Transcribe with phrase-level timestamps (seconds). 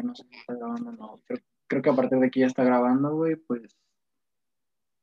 [0.00, 1.20] Ya no sé si está grabando o no.
[1.26, 3.36] Creo, creo que a partir de aquí ya está grabando, güey.
[3.36, 3.76] Pues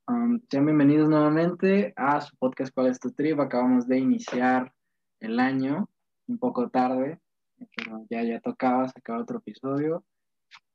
[0.08, 3.40] um, sean bienvenidos nuevamente a su podcast ¿Cuál es tu trip?
[3.40, 4.74] Acabamos de iniciar
[5.20, 5.88] el año,
[6.26, 7.20] un poco tarde,
[7.76, 10.04] pero ya, ya tocaba sacar otro episodio,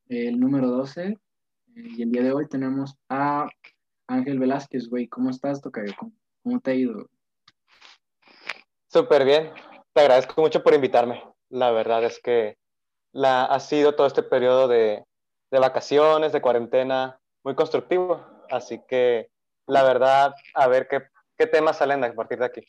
[0.09, 1.09] el número 12.
[1.09, 1.19] eh,
[1.75, 3.49] y el día de hoy tenemos a
[4.07, 5.09] Ángel Velázquez, güey.
[5.09, 5.95] ¿Cómo estás, Tocayo?
[5.99, 6.13] ¿Cómo,
[6.45, 7.11] cómo te ha ido?
[8.87, 9.51] Súper bien.
[9.93, 11.21] Te agradezco mucho por invitarme.
[11.49, 12.62] La verdad es que
[13.13, 15.05] la, ha sido todo este periodo de,
[15.51, 18.25] de vacaciones, de cuarentena, muy constructivo.
[18.51, 19.31] Así que,
[19.67, 21.03] la verdad, a ver qué,
[21.37, 22.63] qué temas salen a partir de aquí.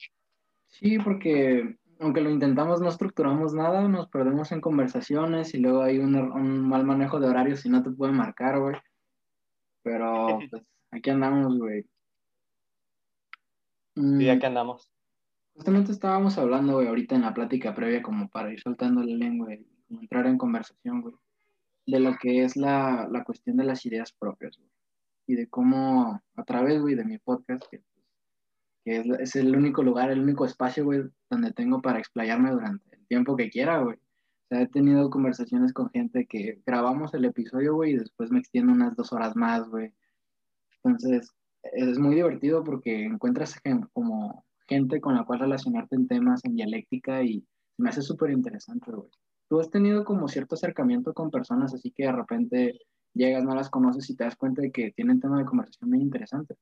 [0.68, 6.00] Sí, porque aunque lo intentamos, no estructuramos nada, nos perdemos en conversaciones y luego hay
[6.00, 8.76] un, un mal manejo de horarios y no te pueden marcar, güey.
[9.84, 11.86] Pero pues aquí andamos, güey.
[13.96, 14.90] Mm, Sí, aquí andamos.
[15.56, 19.54] justamente estábamos hablando, güey, ahorita en la plática previa, como para ir soltando la lengua
[19.94, 21.16] como entrar en conversación, güey,
[21.86, 24.70] de lo que es la, la cuestión de las ideas propias, güey.
[25.28, 27.84] Y de cómo, a través, güey, de mi podcast, que,
[28.84, 32.96] que es, es el único lugar, el único espacio, güey, donde tengo para explayarme durante
[32.96, 33.96] el tiempo que quiera, güey.
[33.96, 38.40] O sea, he tenido conversaciones con gente que grabamos el episodio, güey, y después me
[38.40, 39.94] extiendo unas dos horas más, güey.
[40.84, 43.56] Entonces, es muy divertido porque encuentras
[43.94, 47.46] como gente con la cual relacionarte en temas, en dialéctica, y
[47.78, 49.10] me hace súper interesante, güey.
[49.54, 52.80] Tú has tenido como cierto acercamiento con personas, así que de repente
[53.14, 56.02] llegas, no las conoces y te das cuenta de que tienen temas de conversación muy
[56.02, 56.58] interesantes.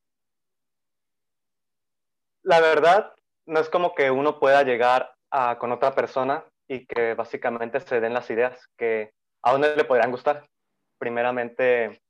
[2.44, 3.14] La verdad,
[3.46, 8.02] no es como que uno pueda llegar a, con otra persona y que básicamente se
[8.02, 10.50] den las ideas que a uno le podrían gustar.
[10.98, 12.02] Primeramente,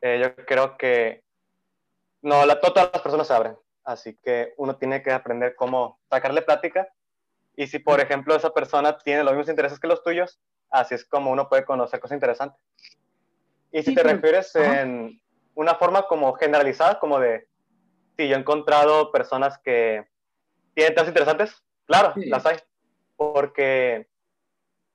[0.00, 1.24] eh, yo creo que
[2.22, 6.42] no, la, todas las personas se abren, así que uno tiene que aprender cómo sacarle
[6.42, 6.86] plática.
[7.60, 11.04] Y si, por ejemplo, esa persona tiene los mismos intereses que los tuyos, así es
[11.04, 12.58] como uno puede conocer cosas interesantes.
[13.70, 14.80] Y si Sí, te pero- refieres ajá.
[14.80, 15.20] en
[15.54, 17.48] una forma como generalizada, como de,
[18.16, 20.06] si yo he encontrado personas que
[20.74, 22.30] tienen temas interesantes, claro, Sí.
[22.30, 22.56] las hay.
[23.16, 24.08] Porque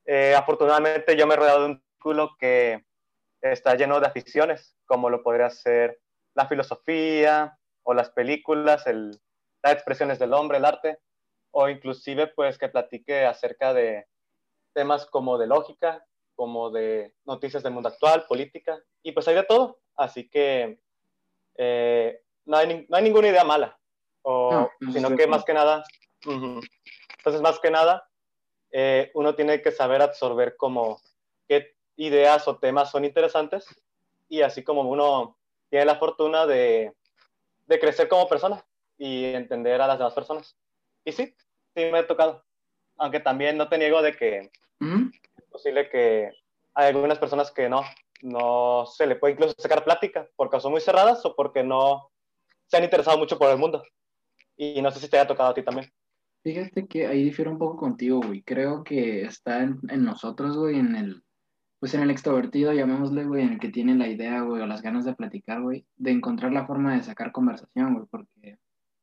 [0.07, 2.83] eh, afortunadamente yo me he rodeado de un círculo que
[3.41, 5.99] está lleno de aficiones, como lo podría ser
[6.33, 9.11] la filosofía o las películas, el,
[9.61, 10.97] las expresiones del hombre, el arte,
[11.57, 14.05] o inclusive pues que platique acerca de
[14.73, 16.05] temas como de lógica,
[16.35, 19.79] como de noticias del mundo actual, política, y pues hay de todo.
[19.95, 20.77] Así que
[21.55, 23.79] eh, no, hay, no hay ninguna idea mala,
[24.21, 25.85] o, No, no sino que más que nada,
[26.25, 26.59] ujú.
[27.19, 28.05] entonces más que nada,
[28.71, 30.99] eh, uno tiene que saber absorber como
[31.47, 33.65] qué ideas o temas son interesantes
[34.27, 35.37] y así como uno
[35.69, 36.91] tiene la fortuna de,
[37.65, 38.61] de crecer como persona
[38.97, 40.57] y entender a las demás personas.
[41.05, 41.33] Y sí,
[41.75, 42.43] sí me ha tocado.
[42.97, 44.49] Aunque también no te niego de que
[44.81, 45.11] Ujú.
[45.37, 46.31] es posible que
[46.73, 47.81] hay algunas personas que no,
[48.21, 52.09] no se le puede incluso sacar plática porque son muy cerradas o porque no
[52.67, 53.83] se han interesado mucho por el mundo.
[54.57, 55.91] Y no sé si te haya tocado a ti también.
[56.43, 58.43] Fíjate que ahí difiero un poco contigo, güey.
[58.43, 61.23] Creo que está en, en nosotros, güey, en el,
[61.79, 64.81] pues en el extrovertido, llamémosle, güey, en el que tiene la idea, güey, o las
[64.81, 68.57] ganas de platicar, güey, de encontrar la forma de sacar conversación, güey, porque,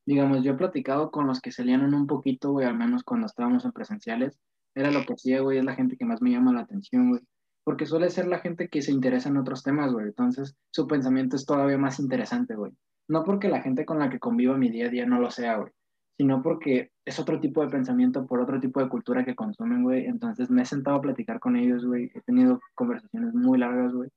[0.06, 3.64] digamos, yo he platicado con los que salían un poquito, güey, al menos cuando estábamos
[3.64, 4.38] en presenciales,
[4.74, 7.22] era lo que hacía, güey, es la gente que más me llama la atención, güey,
[7.64, 11.36] porque suele ser la gente que se interesa en otros temas, güey, entonces su pensamiento
[11.36, 12.72] es todavía más interesante, güey.
[13.08, 15.56] No porque la gente con la que convivo mi día a día no lo sea,
[15.56, 15.72] güey
[16.16, 20.06] sino porque es otro tipo de pensamiento por otro tipo de cultura que consumen, güey.
[20.06, 22.10] Entonces me he sentado a platicar con ellos, güey.
[22.14, 24.10] He tenido conversaciones muy largas, güey.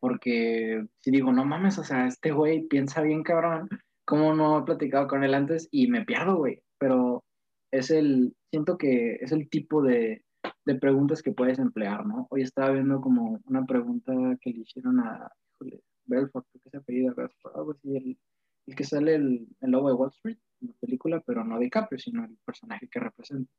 [0.00, 3.68] Porque si digo, no mames, o sea, este güey piensa bien cabrón,
[4.04, 5.68] ¿cómo no he platicado con él antes?
[5.70, 6.62] Y me pierdo, güey.
[6.78, 7.24] Pero
[7.70, 10.24] es el, siento que es el tipo de,
[10.64, 12.26] de preguntas que puedes emplear, ¿no?
[12.30, 16.76] Hoy estaba viendo como una pregunta que le hicieron a, híjole, Belfort, creo que se
[16.76, 18.18] apellida Belfort, así, el,
[18.66, 21.98] el que sale el, el lobo de Wall Street en la película, pero no DiCaprio,
[21.98, 23.50] sino el personaje que representa.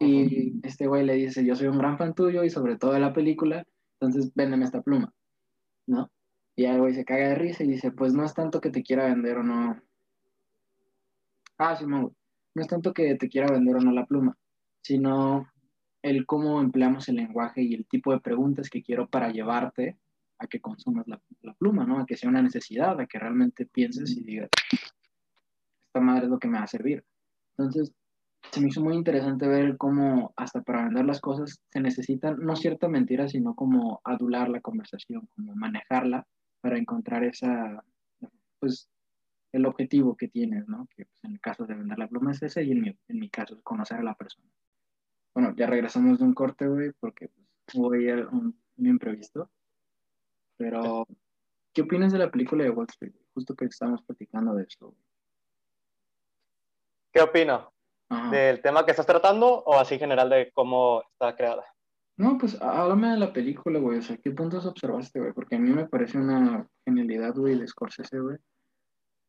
[0.00, 3.00] Y este güey le dice, yo soy un gran fan tuyo y sobre todo de
[3.00, 3.64] la película,
[3.98, 5.12] entonces véndeme esta pluma,
[5.86, 6.10] ¿no?
[6.56, 8.82] Y el güey se caga de risa y dice, pues no es tanto que te
[8.82, 9.80] quiera vender o no.
[11.58, 12.08] Ah, sí, güey.
[12.54, 14.36] No es tanto que te quiera vender o no la pluma,
[14.80, 15.48] sino
[16.02, 19.96] el cómo empleamos el lenguaje y el tipo de preguntas que quiero para llevarte
[20.38, 21.98] a que consumas la, la pluma, ¿no?
[21.98, 24.50] A que sea una necesidad, a que realmente pienses y digas,
[25.86, 27.04] esta madre es lo que me va a servir.
[27.56, 27.92] Entonces,
[28.50, 32.54] se me hizo muy interesante ver cómo hasta para vender las cosas se necesitan no
[32.54, 36.26] cierta mentira, sino como adular la conversación, como manejarla
[36.64, 37.84] para encontrar esa,
[38.58, 38.88] pues,
[39.52, 40.88] el objetivo que tienes, ¿no?
[40.96, 43.18] Que pues, en el caso de vender la pluma es ese y en mi, en
[43.18, 44.48] mi caso es conocer a la persona.
[45.34, 47.28] Bueno, ya regresamos de un corte, güey, porque
[47.66, 49.50] pues, voy a un, un imprevisto.
[50.56, 51.06] Pero,
[51.74, 53.12] ¿qué opinas de la película de Wall Street?
[53.34, 54.96] Justo que estamos platicando de esto.
[57.12, 57.74] ¿Qué opino?
[58.08, 58.30] Ajá.
[58.30, 61.73] ¿Del tema que estás tratando o así en general de cómo está creada?
[62.16, 63.98] No, pues háblame de la película, güey.
[63.98, 65.32] O sea, ¿qué puntos observaste, güey?
[65.32, 68.36] Porque a mí me parece una genialidad, güey, de Scorsese, güey.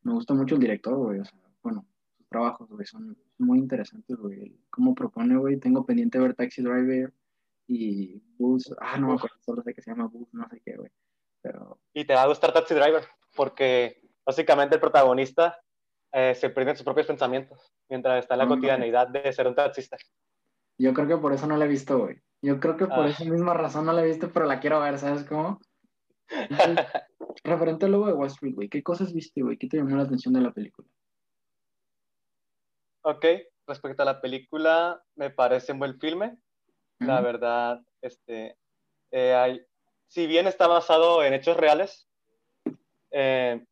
[0.03, 1.19] Me gusta mucho el director, güey.
[1.19, 1.85] O sea, bueno,
[2.15, 4.59] sus trabajos, güey, son muy interesantes, güey.
[4.69, 5.57] Cómo propone, güey.
[5.57, 7.11] Tengo pendiente ver Taxi Driver
[7.67, 8.75] y Bulls.
[8.79, 10.91] Ah, no me acuerdo, solo sé que se llama Bulls, no sé qué, güey.
[11.41, 13.03] Pero, Y te va a gustar Taxi Driver
[13.35, 15.59] porque básicamente el protagonista
[16.11, 19.47] eh, se pierde en sus propios pensamientos mientras está en la No cotidianidad de ser
[19.47, 19.97] un taxista.
[20.77, 22.21] Yo creo que por eso no la he visto, güey.
[22.41, 23.09] Yo creo que por Ah.
[23.09, 25.59] esa misma razón no la he visto, pero la quiero ver, ¿sabes cómo?
[26.29, 26.85] Entonces,
[27.43, 29.57] referente al logo de Wall Street, güey, ¿qué cosas viste, güey?
[29.57, 30.87] ¿Qué te llamó la atención de la película?
[33.01, 33.25] Ok,
[33.67, 36.37] respecto a la película, me parece un buen filme.
[36.99, 38.57] La verdad, este,
[39.11, 39.65] eh, hay,
[40.07, 42.07] si bien está basado en hechos reales,
[43.11, 43.63] eh,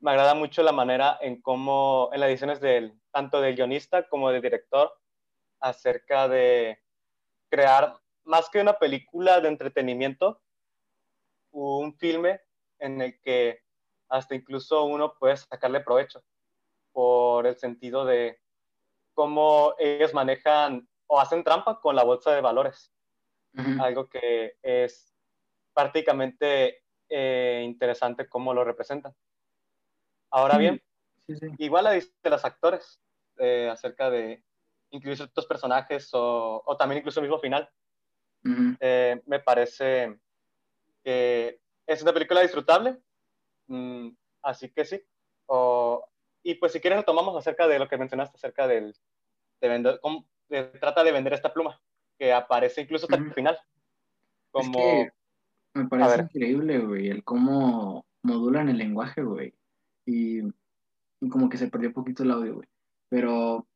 [0.00, 4.30] me agrada mucho la manera en cómo, en las ediciones del, tanto del guionista como
[4.30, 4.92] del director,
[5.60, 6.78] acerca de
[7.48, 10.40] crear, más que una película de entretenimiento,
[11.50, 12.40] un filme
[12.78, 13.62] en el que
[14.08, 16.22] hasta incluso uno puede sacarle provecho
[16.92, 18.38] por el sentido de
[19.14, 22.92] cómo ellos manejan o hacen trampa con la bolsa de valores,
[23.56, 23.82] ujú.
[23.82, 25.14] algo que es
[25.72, 29.14] prácticamente eh, interesante cómo lo representan.
[30.30, 30.82] Ahora bien,
[31.26, 31.46] Sí, sí.
[31.58, 33.00] igual la dice de los actores
[33.38, 34.44] eh, acerca de
[34.90, 37.68] incluir ciertos personajes o, o también incluso el mismo final.
[38.80, 40.18] Eh, me parece
[41.02, 42.98] que es una película disfrutable,
[43.66, 44.08] mm,
[44.42, 45.02] así que sí.
[45.46, 46.04] O-
[46.42, 48.94] y pues si quieres retomamos acerca de lo que mencionaste acerca del
[49.60, 51.80] de vender, cómo de- trata de vender esta pluma
[52.18, 53.54] que aparece incluso hasta el final.
[53.56, 53.60] Es
[54.52, 55.12] Como, que
[55.74, 59.54] me parece increíble, güey, el cómo modulan el lenguaje, güey.
[60.04, 60.40] Y,
[61.20, 62.68] y como que se perdió un poquito el audio, güey.
[63.08, 63.66] Pero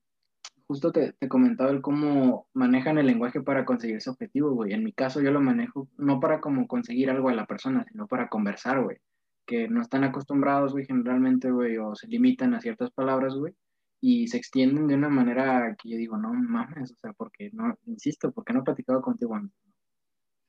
[0.71, 4.73] justo te, te comentaba el cómo manejan el lenguaje para conseguir ese objetivo, güey.
[4.73, 8.07] En mi caso yo lo manejo no para como conseguir algo de la persona, sino
[8.07, 8.99] para conversar, güey.
[9.47, 13.53] Que no están acostumbrados, güey, generalmente, güey, o se limitan a ciertas palabras, güey.
[14.01, 17.77] Y se extienden de una manera que yo digo, no mames, o sea, porque no,
[17.87, 19.59] insisto, porque no he platicado contigo antes.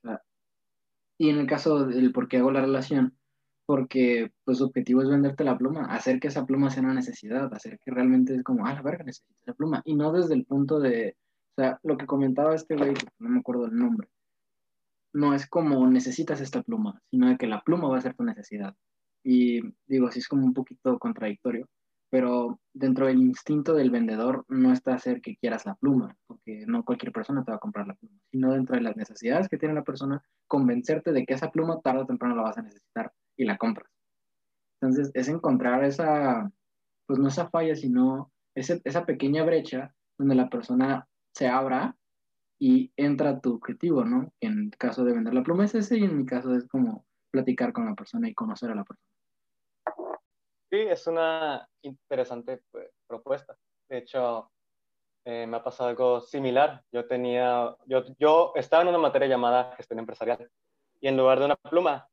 [0.04, 0.22] O sea,
[1.18, 3.18] y en el caso del por qué hago la relación,
[3.72, 7.50] porque pues su objetivo es venderte la pluma, hacer que esa pluma sea una necesidad,
[7.54, 9.80] hacer que realmente es como, ah, la verga, necesito esa pluma.
[9.86, 11.16] Y no desde el punto de,
[11.56, 14.10] o sea, lo que comentaba este güey, no me acuerdo el nombre,
[15.14, 18.24] no es como necesitas esta pluma, sino de que la pluma va a ser tu
[18.24, 18.76] necesidad.
[19.24, 21.66] Y digo, sí es como un poquito contradictorio,
[22.12, 26.84] pero dentro del instinto del vendedor no está hacer que quieras la pluma, porque no
[26.84, 29.74] cualquier persona te va a comprar la pluma, sino dentro de las necesidades que tiene
[29.74, 33.46] la persona, convencerte de que esa pluma tarde o temprano la vas a necesitar y
[33.46, 33.90] la compras.
[34.80, 36.50] Entonces, es encontrar esa,
[37.06, 41.96] pues no esa falla, sino ese- esa pequeña brecha donde la persona se abra
[42.60, 44.32] y entra tu objetivo, ¿no?
[44.40, 47.72] En caso de vender la pluma es ese y en mi caso es como platicar
[47.74, 49.11] con la persona y conocer a la persona.
[50.72, 53.56] Sí, es una interesante pues, propuesta.
[53.88, 54.50] De hecho,
[55.24, 56.82] eh, me ha pasado algo similar.
[56.90, 60.50] Yo tenía, yo, yo estaba en una materia llamada gestión empresarial
[61.00, 62.08] y en lugar de una pluma,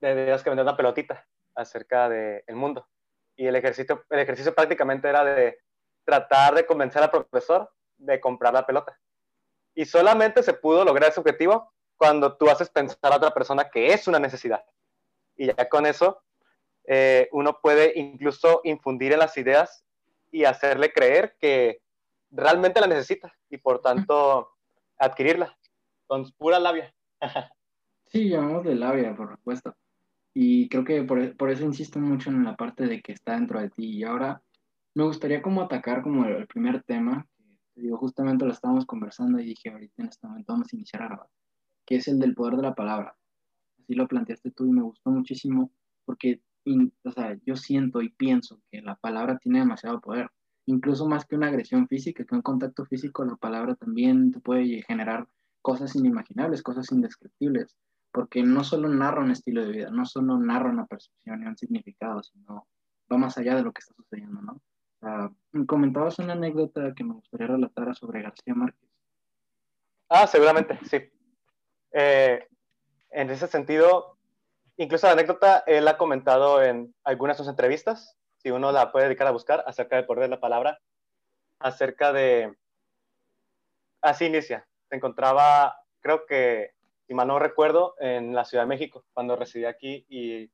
[0.00, 2.88] tenías que vender una pelotita acerca del mundo.
[3.36, 5.58] Y el ejercicio, el ejercicio prácticamente era de
[6.04, 8.98] tratar de convencer al profesor de comprar la pelota.
[9.74, 13.92] Y solamente se pudo lograr ese objetivo cuando tú haces pensar a otra persona que
[13.92, 14.64] es una necesidad.
[15.36, 16.20] Y ya con eso,
[16.84, 19.84] eh, uno puede incluso infundir en las ideas
[20.30, 21.80] y hacerle creer que
[22.30, 24.50] realmente la necesita y por tanto
[24.98, 25.56] adquirirla
[26.06, 26.94] con pura labia.
[28.12, 29.74] Sí, llamémosle labia, por supuesto.
[30.34, 33.58] Y creo que por, por eso insisto mucho en la parte de que está dentro
[33.58, 33.86] de ti.
[33.86, 34.42] Y ahora
[34.94, 37.26] me gustaría como atacar como el, el primer tema,
[37.74, 41.02] que digo, justamente lo estábamos conversando y dije, ahorita en este momento vamos a iniciar
[41.02, 41.28] a grabar,
[41.86, 43.16] que es el del poder de la palabra.
[43.78, 45.72] Así lo planteaste tú y me gustó muchísimo
[46.04, 50.30] porque, o sea, yo siento y pienso que la palabra tiene demasiado poder.
[50.66, 54.82] Incluso más que una agresión física, que un contacto físico, la palabra también te puede
[54.82, 55.26] generar
[55.60, 57.76] cosas inimaginables, cosas indescriptibles
[58.12, 61.56] porque no solo narra un estilo de vida, no solo narra una percepción y un
[61.56, 62.68] significado, sino
[63.10, 64.60] va más allá de lo que está sucediendo, ¿no?
[65.00, 65.32] Sea,
[65.66, 68.88] comentabas una anécdota que me gustaría relatar sobre García Márquez.
[70.08, 70.98] Ah, seguramente, sí.
[71.92, 72.46] Eh,
[73.10, 74.18] en ese sentido,
[74.76, 79.06] incluso la anécdota él ha comentado en algunas de sus entrevistas, si uno la puede
[79.06, 80.80] dedicar a buscar, acerca del poder de la palabra,
[81.58, 82.56] acerca de...
[84.00, 84.66] Así inicia.
[84.88, 86.74] Se encontraba creo que,
[87.06, 90.50] si mal no recuerdo, en la Ciudad de México, cuando residí aquí y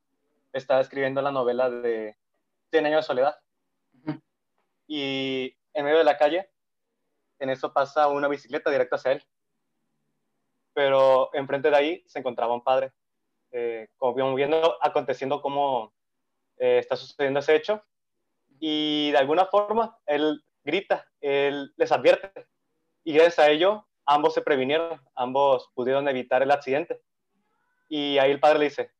[0.52, 2.16] estaba escribiendo la novela de
[2.70, 3.40] Cien años de soledad.
[4.86, 6.50] Y en medio de la calle,
[7.38, 9.26] en eso pasa una bicicleta directa hacia él.
[10.74, 12.92] Pero enfrente de ahí se encontraba un padre,
[13.50, 15.92] eh, como viendo, aconteciendo cómo
[16.58, 17.82] eh, está sucediendo ese hecho.
[18.60, 22.46] Y de alguna forma, él grita, él les advierte.
[23.04, 27.00] Y gracias a ello, ambos se previnieron, ambos pudieron evitar el accidente.
[27.88, 28.92] Y ahí el padre le dice,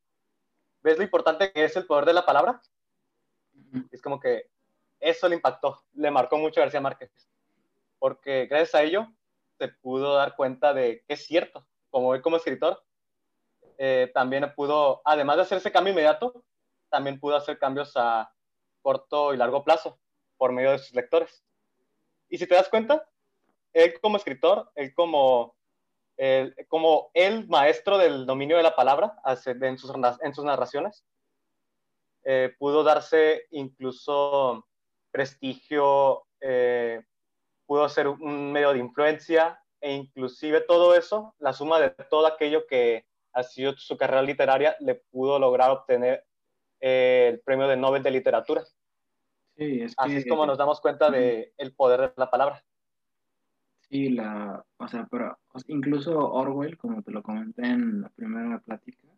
[0.82, 2.62] ¿ves lo importante que es el poder de la palabra?
[3.90, 4.48] Es como que
[5.00, 7.10] eso le impactó, le marcó mucho a García Márquez,
[7.98, 9.06] porque gracias a ello
[9.58, 12.82] se pudo dar cuenta de que es cierto, como él como escritor,
[13.78, 16.44] eh, también pudo, además de hacer ese cambio inmediato,
[16.90, 18.30] también pudo hacer cambios a
[18.82, 19.98] corto y largo plazo
[20.36, 21.44] por medio de sus lectores.
[22.28, 23.08] Y si te das cuenta,
[23.72, 25.56] él como escritor, él como,
[26.16, 31.04] el, como el maestro del dominio de la palabra en sus, en sus narraciones,
[32.24, 34.66] eh, pudo darse incluso
[35.10, 37.02] prestigio, eh,
[37.64, 42.66] pudo ser un medio de influencia e inclusive todo eso, la suma de todo aquello
[42.66, 46.24] que ha sido su carrera literaria, le pudo lograr obtener
[46.80, 48.64] eh, el premio de Nobel de Literatura.
[49.56, 52.64] Sí, es Así es como nos damos cuenta del el poder de la palabra.
[53.88, 59.08] Sí, la, o sea, pero incluso Orwell, como te lo comenté en la primera plática,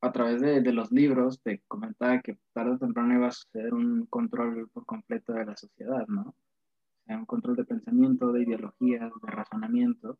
[0.00, 3.74] a través de, de, los libros te comentaba que tarde o temprano iba a suceder
[3.74, 6.22] un control por completo de la sociedad, ¿no?
[6.22, 10.18] O sea, un control de pensamiento, de ideologías, de razonamiento,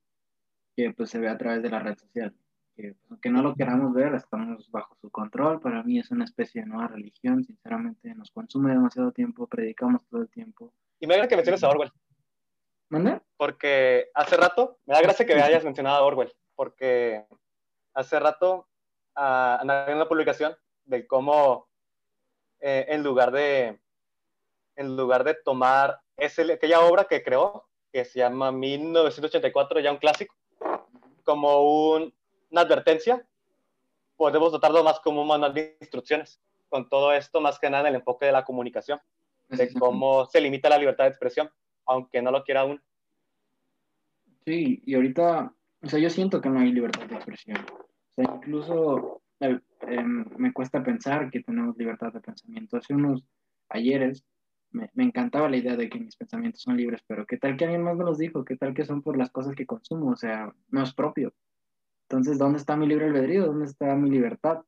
[0.76, 2.34] que pues se ve a través de la red social.
[2.76, 5.61] Que aunque no lo queramos ver, estamos bajo su control.
[5.61, 10.23] Para mí es una especie de nueva religión, sinceramente nos consume demasiado tiempo, predicamos todo
[10.23, 10.73] el tiempo.
[11.00, 11.92] Y me agrada que menciones a Orwell.
[12.88, 13.23] ¿Manda?
[13.37, 17.25] Porque hace rato, me da gracia que me hayas mencionado a Orwell, porque
[17.95, 18.68] hace rato
[19.14, 20.54] a, una publicación
[20.85, 21.66] de cómo
[22.61, 23.80] eh, en lugar de
[24.76, 29.99] en lugar de tomar ese, aquella obra que creó, que se llama 1984, ya un
[29.99, 30.35] clásico,
[31.25, 32.14] como un,
[32.50, 33.26] una advertencia,
[34.17, 37.95] podemos dotarlo más como un manual de instrucciones, con todo esto más que nada en
[37.95, 39.00] el enfoque de la comunicación,
[39.49, 41.50] de cómo se limita la libertad de expresión,
[41.85, 42.83] aunque no lo quiera aún.
[44.45, 47.65] Sí, y ahorita, o sea, yo siento que no hay libertad de expresión
[48.17, 52.76] sea, incluso eh, em, me cuesta pensar que tenemos libertad de pensamiento.
[52.76, 53.25] Hace unos
[53.69, 54.25] ayeres
[54.71, 57.65] me, me, encantaba la idea de que mis pensamientos son libres, pero ¿qué tal que
[57.65, 58.45] alguien más me los dijo?
[58.45, 60.11] ¿Qué tal que son por las cosas que consumo?
[60.11, 61.33] O sea, no es propio.
[62.08, 63.46] Entonces, ¿dónde está mi libre albedrío?
[63.46, 64.62] ¿Dónde está mi libertad?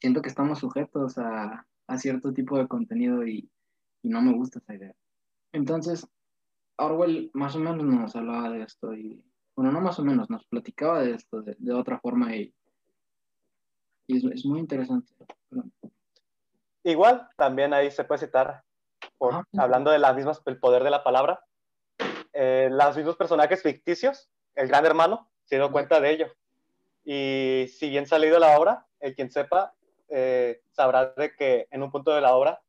[0.00, 3.50] Siento que estamos sujetos a, a cierto tipo de contenido y,
[4.02, 4.94] y no me gusta esa idea.
[5.52, 6.06] Entonces,
[6.76, 9.22] Orwell más o menos nos hablaba de esto y
[9.54, 12.54] bueno, no más o menos, nos platicaba de esto de, de otra forma y,
[14.06, 15.12] y es, es, muy interesante.
[16.84, 18.62] Igual, también ahí se puede citar,
[19.16, 21.40] por, ah, hablando de las mismas, el poder de la palabra,
[22.34, 26.26] eh, los mismos personajes ficticios, el gran hermano, se dio cuenta de ello.
[27.08, 29.72] Y si bien leído la obra, el quien sepa,
[30.08, 32.60] eh, sabrá de que en un punto de la obra,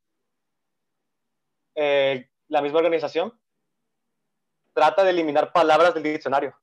[1.74, 3.34] eh, la misma organización
[4.74, 6.56] trata de eliminar palabras del diccionario.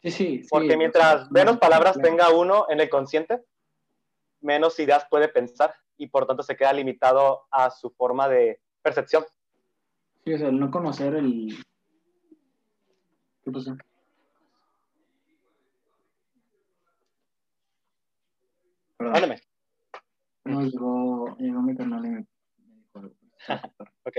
[0.00, 0.46] Sí, sí.
[0.48, 3.44] Porque mientras menos palabras tenga uno en el consciente,
[4.40, 9.26] menos ideas puede pensar y por tanto se queda limitado a su forma de percepción.
[10.24, 11.54] Sí, o sea, el no conocer el...
[13.44, 13.76] ¿Qué pasó?
[19.10, 19.36] Perdón.
[20.44, 22.26] No, llegó, llegó mi canal y me,
[22.58, 23.14] dijo algo.
[24.04, 24.16] ok.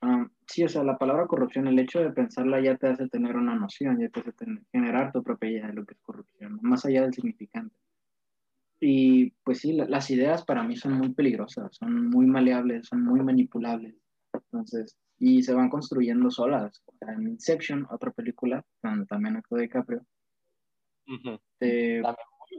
[0.00, 3.36] Um, sí, o sea, la palabra corrupción, el hecho de pensarla ya te hace tener
[3.36, 4.32] una noción, ya te hace
[4.70, 7.74] generar tu propia idea de lo que es corrupción, más allá del significante.
[8.80, 13.20] Y pues sí, las ideas para mí son muy peligrosas, son muy maleables, son muy
[13.20, 13.96] manipulables.
[14.32, 16.80] Entonces, y se van construyendo solas.
[17.00, 20.06] En Inception, otra película, donde también actuó DiCaprio,
[21.08, 22.02] uh te,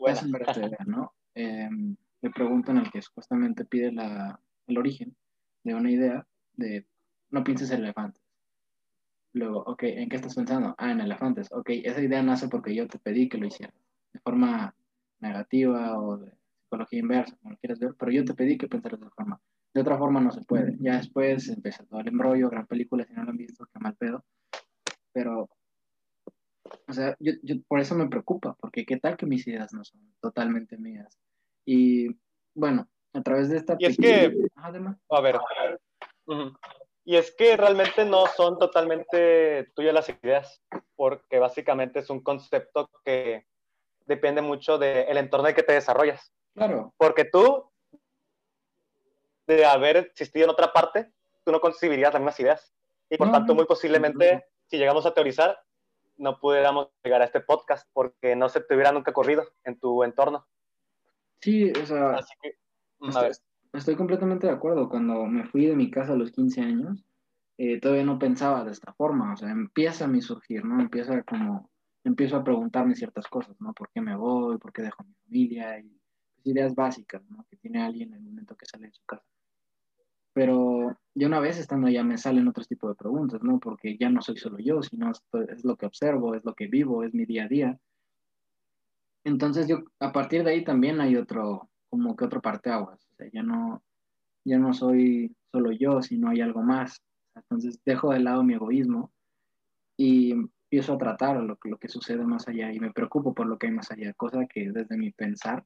[0.07, 1.13] hacen ver esta idea, ¿no?
[1.41, 1.69] Eh,
[2.21, 5.15] le preguntan al que supuestamente pide la, el origen
[5.63, 6.27] de una idea
[6.57, 6.85] de
[7.29, 8.21] no pienses en elefantes.
[9.31, 10.75] Luego, ok, ¿en qué estás pensando?
[10.77, 11.47] Ah, en elefantes.
[11.53, 13.73] Ok, esa idea nace porque yo te pedí que lo hicieras.
[14.11, 14.75] De forma
[15.21, 18.99] negativa o de psicología inversa, como lo quieras ver, pero yo te pedí que pensaras
[18.99, 19.39] de esa forma.
[19.73, 20.75] De otra forma no se puede.
[20.81, 23.95] Ya después empieza todo el embrollo, gran película, si no lo han visto, qué mal
[23.95, 24.25] pedo.
[25.13, 25.49] Pero,
[26.85, 29.85] o sea, yo, yo, por eso me preocupa, porque qué tal que mis ideas no
[29.85, 31.17] son totalmente mías.
[31.71, 32.19] Y
[32.55, 33.75] bueno, a través de esta...
[33.77, 35.39] Y es que, a ver,
[36.25, 36.51] uh
[37.05, 40.63] Y es que realmente no son totalmente tuyas las ideas,
[40.95, 43.45] porque básicamente es un concepto que
[44.07, 46.33] depende mucho del entorno en que te desarrollas.
[46.55, 46.91] Claro.
[46.97, 47.69] Porque tú,
[49.45, 51.11] de haber existido en otra parte,
[51.45, 52.73] tú no concebirías las mismas ideas.
[53.11, 54.41] Y por No, tanto, muy posiblemente, no.
[54.65, 55.61] si llegamos a teorizar,
[56.17, 60.03] no pudiéramos llegar a este podcast porque no se te hubiera nunca ocurrido en tu
[60.03, 60.47] entorno.
[61.41, 62.57] Sí, o sea, Así que,
[62.99, 63.31] mm, estoy,
[63.73, 64.89] estoy completamente de acuerdo.
[64.89, 67.05] Cuando me fui de mi casa a los 15 años,
[67.57, 69.33] eh, todavía no pensaba de esta forma.
[69.33, 70.79] O sea, empieza a mi surgir, ¿no?
[70.81, 71.69] Empieza como,
[72.03, 73.73] empiezo a preguntarme ciertas cosas, ¿no?
[73.73, 74.57] ¿Por qué me voy?
[74.57, 75.79] ¿Por qué dejo a mi familia?
[75.79, 77.45] Y pues, ideas básicas, ¿no?
[77.49, 79.25] Que tiene alguien en el momento que sale de su casa.
[80.33, 83.59] Pero ya una vez estando allá me salen otros tipos de preguntas, ¿no?
[83.59, 86.67] Porque ya no soy solo yo, sino esto es lo que observo, es lo que
[86.67, 87.79] vivo, es mi día a día.
[89.23, 93.05] Entonces yo, a partir de ahí también hay otro, como que otro parteaguas.
[93.11, 93.83] O sea, ya no,
[94.45, 97.01] ya no soy solo yo, sino hay algo más.
[97.35, 99.11] Entonces dejo de lado mi egoísmo
[99.97, 103.57] y empiezo a tratar lo, lo que sucede más allá y me preocupo por lo
[103.57, 105.65] que hay más allá, cosa que desde mi pensar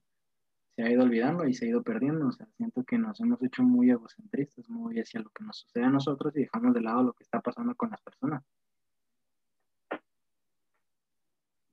[0.76, 2.28] se ha ido olvidando y se ha ido perdiendo.
[2.28, 5.86] O sea, siento que nos hemos hecho muy egocentristas, muy hacia lo que nos sucede
[5.86, 8.44] a nosotros y dejamos de lado lo que está pasando con las personas.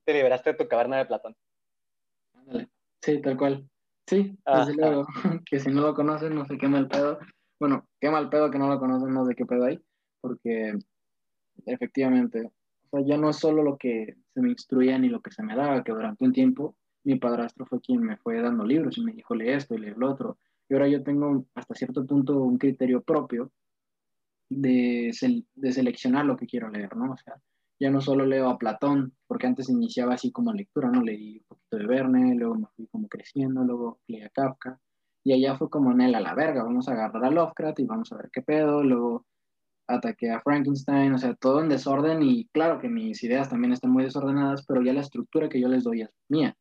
[0.05, 1.37] te liberaste de tu caverna de Platón.
[3.03, 3.69] Sí, tal cual.
[4.07, 5.07] Sí, desde luego,
[5.47, 7.19] que si no lo conocen, no se quema el pedo.
[7.59, 9.81] Bueno, quema el pedo que no lo conocen, no sé qué pedo hay,
[10.21, 10.75] porque
[11.67, 15.31] efectivamente, o sea, ya no es solo lo que se me instruía ni lo que
[15.31, 18.99] se me daba, que durante un tiempo mi padrastro fue quien me fue dando libros
[18.99, 20.39] y me dijo, lee esto y lee lo otro.
[20.69, 23.51] Y ahora yo tengo hasta cierto punto un criterio propio
[24.49, 27.13] de, sel- de seleccionar lo que quiero leer, ¿no?
[27.13, 27.41] O sea,
[27.81, 31.03] ya no solo leo a Platón, porque antes iniciaba así como lectura, ¿no?
[31.03, 34.79] Leí un poquito de Verne, luego me fui como creciendo, luego leí a Kafka,
[35.25, 38.13] y allá fue como, Nel, a la verga, vamos a agarrar a Lovecraft y vamos
[38.13, 39.27] a ver qué pedo, luego
[39.87, 43.91] ataqué a Frankenstein, o sea, todo en desorden, y claro que mis ideas también están
[43.91, 46.55] muy desordenadas, pero ya la estructura que yo les doy es mía,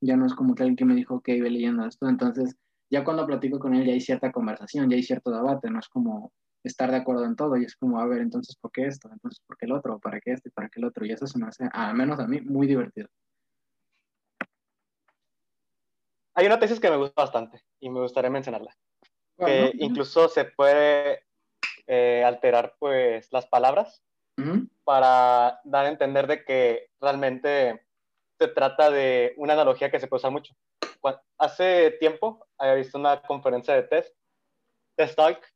[0.00, 2.56] ya no es como que alguien que me dijo, ok, ve leyendo esto, entonces
[2.88, 5.88] ya cuando platico con él ya hay cierta conversación, ya hay cierto debate, no es
[5.88, 6.32] como
[6.68, 9.08] estar de acuerdo en todo y es como, a ver, entonces, ¿por qué esto?
[9.12, 9.98] Entonces, ¿por qué el otro?
[9.98, 10.50] ¿Para qué este?
[10.50, 11.04] ¿Para qué el otro?
[11.04, 13.08] Y eso se me hace, al menos a mí, muy divertido.
[16.34, 18.74] Hay una tesis que me gusta bastante y me gustaría mencionarla.
[19.36, 21.24] que Bueno, incluso se puede
[21.86, 24.02] eh, alterar pues las palabras
[24.38, 27.84] ujú, para dar a entender de que realmente
[28.38, 30.54] se trata de una analogía que se puede usar mucho.
[31.00, 34.04] Cuan- hace tiempo había visto una conferencia de TED,
[34.96, 35.51] TED Talk,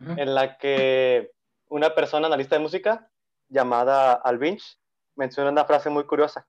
[0.00, 1.32] en la que
[1.68, 3.10] una persona analista de música
[3.48, 4.78] llamada Al Vinch
[5.14, 6.46] menciona una frase muy curiosa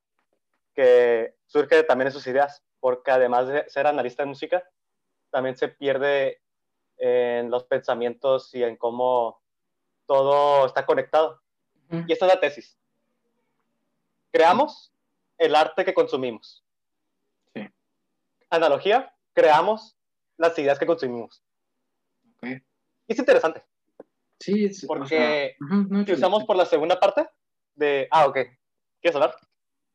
[0.75, 4.63] que surge también de sus ideas, porque además de ser analista de música,
[5.31, 6.41] también se pierde
[6.97, 9.41] en los pensamientos y en cómo
[10.05, 11.41] todo está conectado.
[11.89, 12.03] ujú.
[12.07, 12.77] Y esta es la tesis.
[14.31, 14.93] Creamos
[15.37, 16.63] el arte que consumimos.
[17.53, 17.67] Sí,
[18.49, 19.97] Analogía, creamos
[20.37, 21.43] las ideas que consumimos.
[22.35, 22.61] ok.
[23.07, 23.63] Es interesante,
[24.39, 27.27] Sí, es- o porque sea, no, échale, usamos por la segunda parte
[27.75, 28.07] de...
[28.11, 28.37] Ah, ok.
[29.01, 29.35] ¿Quieres hablar?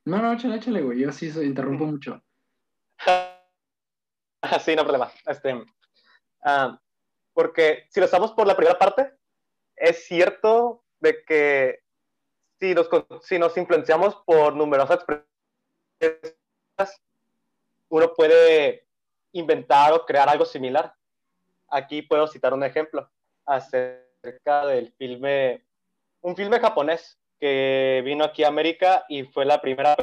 [0.05, 2.21] no, no, échale, échale, güey, yo sí soy- interrumpo mucho.
[4.65, 5.13] sí, no problema.
[5.27, 5.65] Este,
[6.45, 6.79] ah,
[7.33, 9.13] porque si lo usamos por la primera parte,
[9.77, 11.81] es cierto de que
[12.61, 12.89] si nos,
[13.23, 14.99] si nos influenciamos por numerosas
[16.01, 16.37] expresiones,
[17.89, 18.87] uno puede
[19.33, 20.95] inventar o crear algo similar.
[21.73, 23.11] Aquí puedo citar un ejemplo
[23.47, 25.65] acerca del filme,
[26.21, 29.97] un filme japonés que vino aquí a América y fue la primera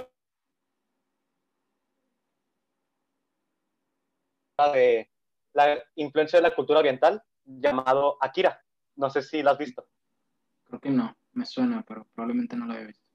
[4.74, 5.12] de
[5.54, 8.60] la influencia de la cultura oriental llamado Akira.
[8.96, 9.88] No sé si lo has visto.
[10.66, 13.09] Creo que no, me suena, pero probablemente no lo había visto.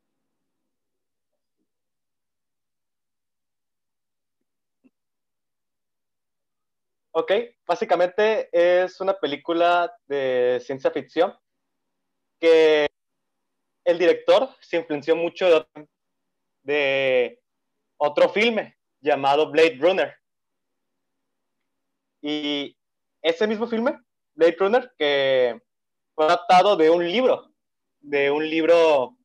[7.16, 7.31] Ok,
[7.64, 11.33] básicamente es una película de ciencia ficción
[12.40, 12.88] que
[13.85, 15.68] el director se influenció mucho
[16.64, 17.40] de
[17.98, 20.12] otro, filme llamado Blade Runner.
[22.20, 22.77] Y
[23.22, 23.96] ese mismo filme,
[24.35, 25.62] Blade Runner, que
[26.16, 27.48] fue adaptado de un libro,
[28.00, 29.16] de un libro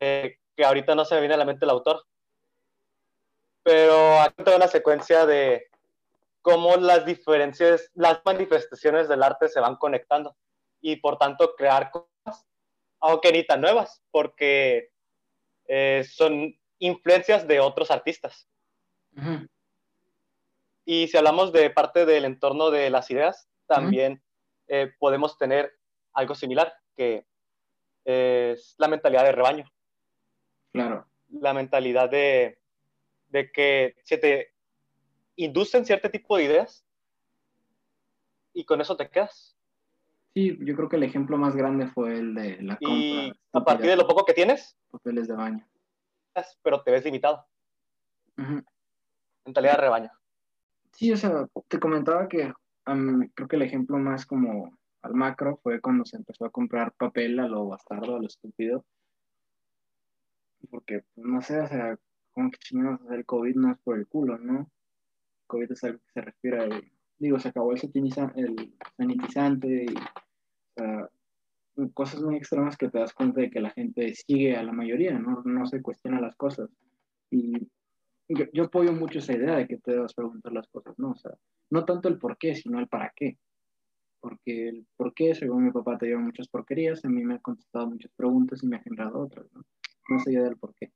[0.00, 2.06] eh, que ahorita no se me viene a la mente el autor.
[3.62, 5.71] Pero aquí toda una secuencia de
[6.42, 10.36] cómo las diferencias, las manifestaciones del arte se van conectando
[10.80, 12.46] y por tanto crear cosas,
[13.00, 14.90] aunque ni tan nuevas, porque
[15.66, 18.48] eh, son influencias de otros artistas.
[20.84, 24.22] Y si hablamos de parte del entorno de las ideas, también
[24.66, 25.72] eh, podemos tener
[26.12, 27.24] algo similar, que
[28.04, 29.72] es la mentalidad de rebaño.
[30.72, 31.06] Claro.
[31.30, 32.58] La mentalidad de,
[33.28, 34.51] de que se te
[35.36, 36.84] inducen cierto tipo de ideas
[38.52, 39.56] y con eso te quedas.
[40.34, 42.96] Sí, yo creo que el ejemplo más grande fue el de la compra.
[42.96, 45.66] Y a partir de lo poco que tienes, papeles de baño.
[46.62, 47.46] Pero te ves limitado.
[49.44, 50.10] Mentalidad de rebaño.
[50.92, 52.52] Sí, o sea, te comentaba que
[52.84, 57.38] creo que el ejemplo más como al macro fue cuando se empezó a comprar papel
[57.38, 58.84] a lo bastardo, a lo estúpido.
[60.70, 61.98] Porque, pues, no sé, o sea,
[62.32, 64.70] como que chingados, el COVID no es por el culo, ¿no?
[65.52, 67.80] COVID es algo que se respira y, digo, se acabó el,
[68.36, 69.94] el sanitizante y,
[70.74, 71.08] sea,
[71.94, 75.18] cosas muy extremas que te das cuenta de que la gente sigue a la mayoría,
[75.18, 76.70] no, no se cuestiona las cosas.
[77.30, 77.52] Y
[78.28, 81.10] yo, yo, apoyo mucho esa idea de que te debas preguntar las cosas, ¿no?
[81.10, 81.32] O sea,
[81.70, 83.38] no tanto el por qué, sino el para qué.
[84.20, 87.38] Porque el por qué, según mi papá, te lleva muchas porquerías, a mí me ha
[87.40, 89.62] contestado muchas preguntas y me ha generado otras, ¿no?
[90.08, 90.92] No sé del por qué.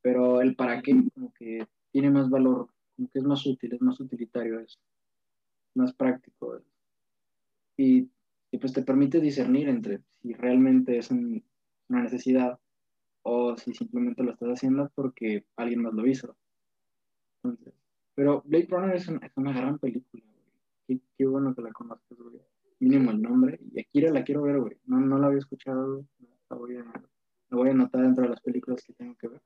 [0.00, 3.82] Pero el para qué, como que tiene más valor, como que es más útil, es
[3.82, 4.78] más utilitario, es
[5.74, 6.60] más práctico.
[7.76, 8.08] Y,
[8.50, 11.42] y pues te permite discernir entre si realmente es una
[11.88, 12.58] necesidad
[13.22, 16.36] o si simplemente lo estás haciendo porque alguien más lo hizo.
[17.42, 17.74] Entonces,
[18.14, 20.22] pero Blade Runner es, es una gran película,
[20.86, 22.40] Qué, qué, bueno que la conozcas, güey.
[22.80, 23.60] Mínimo el nombre.
[23.72, 24.76] Y Akira la quiero ver, güey.
[24.86, 26.04] No, no la había escuchado.
[26.50, 29.40] La voy, a, la voy a anotar dentro de las películas que tengo que ver.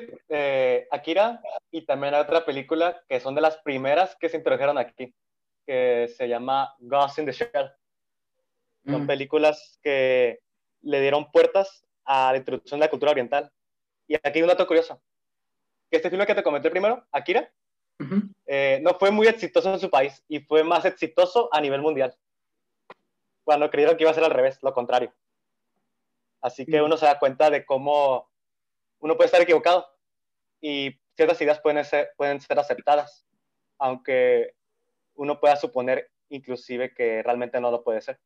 [0.00, 4.36] Sí, eh, Akira y también hay otra película que son de las primeras que se
[4.38, 5.14] introdujeron aquí,
[5.66, 7.70] que se llama Ghost in the Shell.
[8.86, 9.06] Son mm.
[9.06, 10.40] películas que
[10.82, 13.50] le dieron puertas a la introducción de la cultura oriental.
[14.06, 15.00] Y aquí hay un dato curioso
[15.96, 17.50] este filme que te comenté primero, Akira,
[18.46, 22.14] eh, no fue muy exitoso en su país y fue más exitoso a nivel mundial.
[23.44, 25.14] Cuando creyeron que iba a ser al revés, lo contrario.
[26.40, 28.28] Así que uno se da cuenta de cómo
[29.00, 29.86] uno puede estar equivocado
[30.60, 33.26] y ciertas ideas pueden ser, pueden ser aceptadas,
[33.78, 34.54] aunque
[35.14, 38.18] uno pueda suponer inclusive que realmente no lo puede ser.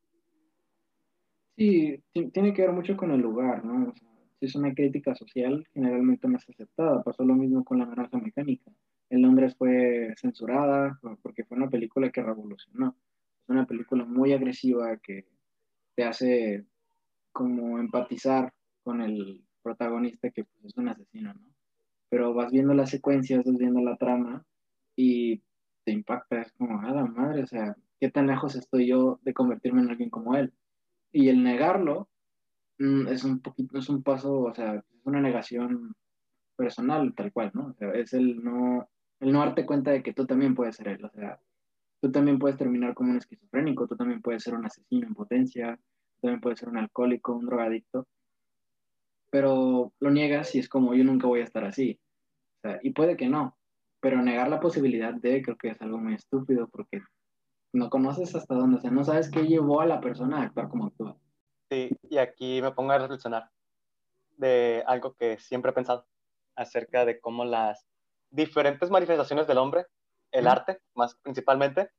[1.56, 3.92] Sí, tiene que ver mucho con el lugar, ¿no?
[4.38, 7.02] si es una crítica social, generalmente no es aceptada.
[7.02, 8.70] Pasó lo mismo con La Naranja Mecánica.
[9.10, 12.96] En Londres fue censurada porque fue una película que revolucionó.
[13.42, 15.26] Es una película muy agresiva que
[15.94, 16.66] te hace
[17.32, 18.52] como empatizar
[18.82, 21.54] con el protagonista que pues, es un asesino, ¿no?
[22.10, 24.44] Pero vas viendo las secuencias, vas viendo la trama
[24.96, 25.42] y
[25.84, 29.34] te impacta, es como, a la madre, o sea, ¿qué tan lejos estoy yo de
[29.34, 30.52] convertirme en alguien como él?
[31.12, 32.08] Y el negarlo
[32.78, 35.94] Mm, es un poquito, es un paso, o sea, es una negación
[36.56, 37.68] personal, tal cual, ¿no?
[37.68, 38.88] O sea, es el no,
[39.20, 41.40] el no darte cuenta de que tú también puedes ser él, o sea,
[42.00, 45.76] tú también puedes terminar como un esquizofrénico, tú también puedes ser un asesino en potencia,
[45.76, 48.06] tú también puedes ser un alcohólico, un drogadicto,
[49.30, 51.98] pero lo niegas y es como yo nunca voy a estar así,
[52.58, 53.56] o sea, y puede que no,
[54.00, 57.02] pero negar la posibilidad de creo que es algo muy estúpido porque
[57.72, 60.68] no conoces hasta dónde, o sea, no sabes qué llevó a la persona a actuar
[60.68, 61.16] como actúa.
[61.70, 63.50] Sí, y aquí me pongo a reflexionar
[64.36, 66.06] de algo que siempre he pensado
[66.56, 67.86] acerca de cómo las
[68.30, 69.86] diferentes manifestaciones del hombre,
[70.30, 71.90] el arte más principalmente,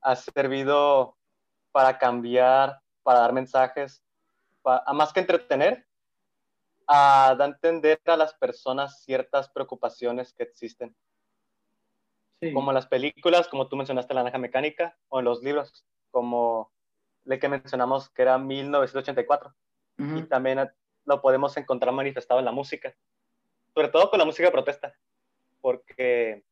[0.00, 1.16] ha servido
[1.72, 4.02] para cambiar, para dar mensajes,
[4.64, 5.86] a más que entretener,
[6.92, 10.96] a dar a entender a las personas ciertas preocupaciones que existen.
[12.52, 16.72] Como las películas, como tú mencionaste, La Naranja Mecánica, o en los libros, como
[17.24, 19.54] le que mencionamos que era 1984.
[19.98, 20.68] Y también
[21.04, 22.96] lo podemos encontrar manifestado en la música,
[23.74, 24.94] sobre todo con la música de protesta,
[25.60, 26.42] porque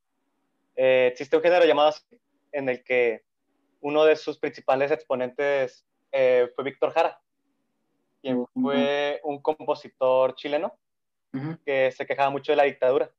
[0.76, 2.04] eh, existe un género llamado así,
[2.52, 3.24] en el que
[3.80, 7.20] uno de sus principales exponentes eh, fue Víctor Jara,
[8.54, 10.78] fue un compositor chileno
[11.64, 13.12] que se quejaba mucho de la dictadura.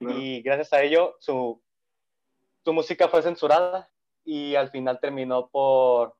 [0.00, 1.62] Y gracias a ello su,
[2.64, 3.88] su música fue censurada
[4.24, 6.16] y al final terminó por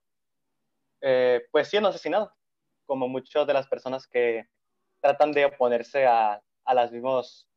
[1.00, 2.32] eh, pues siendo asesinado,
[2.86, 4.46] como muchas de las personas que
[5.00, 7.48] tratan de oponerse a, a los mismos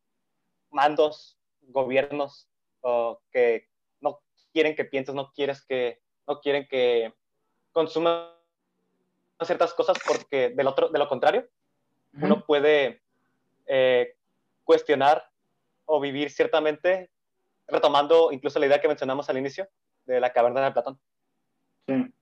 [0.71, 2.49] mandos, gobiernos,
[2.81, 3.67] o que
[4.01, 4.19] no
[4.51, 7.13] quieren que pienses, no quieres que, no quieren que
[7.71, 8.34] consuman
[9.43, 11.47] ciertas cosas porque del otro, de lo contrario,
[12.13, 13.01] uno puede
[13.65, 14.15] eh,
[14.63, 15.29] cuestionar
[15.85, 17.09] o vivir ciertamente,
[17.67, 19.67] retomando incluso la idea que mencionamos al inicio
[20.05, 20.99] de la caverna de Platón.
[21.87, 22.13] Sí.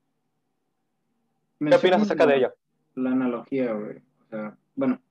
[1.59, 2.53] ¿Qué opinas acerca de ella?
[2.95, 3.97] La analogía, güey.
[3.97, 5.01] O sea, bueno,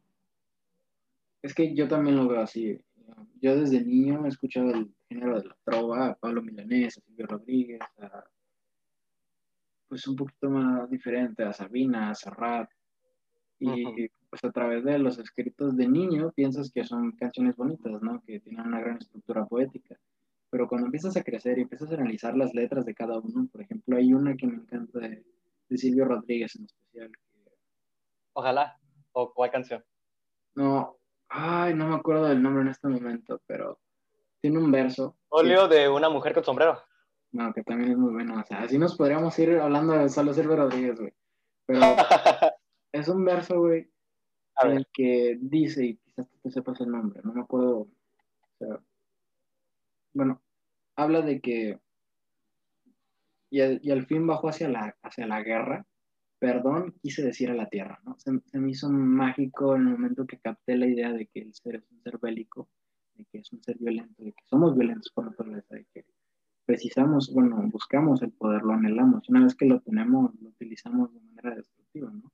[1.43, 2.79] es que yo también lo veo así.
[3.41, 7.27] Yo desde niño he escuchado el género de la trova, a Pablo Milanés, a Silvio
[7.27, 8.25] Rodríguez, a,
[9.92, 12.66] pues un poquito más diferente a Sabina, a Serrat.
[13.59, 18.22] Y pues a través de los escritos de niño piensas que son canciones bonitas, ¿no?
[18.26, 19.94] Que tienen una gran estructura poética.
[20.48, 23.61] Pero cuando empiezas a crecer y empiezas a analizar las letras de cada uno, por
[23.61, 25.26] ejemplo, hay una que me encanta de,
[25.68, 27.12] de Silvio Rodríguez en especial.
[28.33, 28.78] Ojalá.
[29.12, 29.85] ¿O cuál canción?
[30.55, 30.96] No,
[31.28, 33.78] ay, no me acuerdo del nombre en este momento, pero
[34.40, 35.18] tiene un verso.
[35.28, 36.81] Óleo de una mujer con sombrero.
[37.33, 38.38] No, que también es muy bueno.
[38.38, 41.12] O sea, así nos podríamos ir hablando de solo Silvio Rodríguez, güey.
[41.66, 41.81] Pero
[42.92, 43.90] es un verso, güey,
[44.62, 47.79] en el que dice, y quizás tú te sepas el nombre, no me acuerdo.
[47.79, 47.88] O
[48.59, 48.81] sea,
[50.12, 50.42] bueno,
[50.97, 51.81] habla de que.
[53.51, 55.87] Y, y al fin bajó hacia la, hacia la guerra.
[56.38, 58.18] Perdón, quise decir a la tierra, ¿no?
[58.18, 61.55] Se, se me hizo mágico en el momento que capté la idea de que el
[61.55, 62.68] ser es un ser bélico,
[63.14, 66.05] de que es un ser violento, de que somos violentos por naturaleza, de que
[66.64, 69.29] precisamos, bueno, buscamos el poder, lo anhelamos.
[69.29, 72.33] Una vez que lo tenemos, lo utilizamos de manera destructiva, ¿no?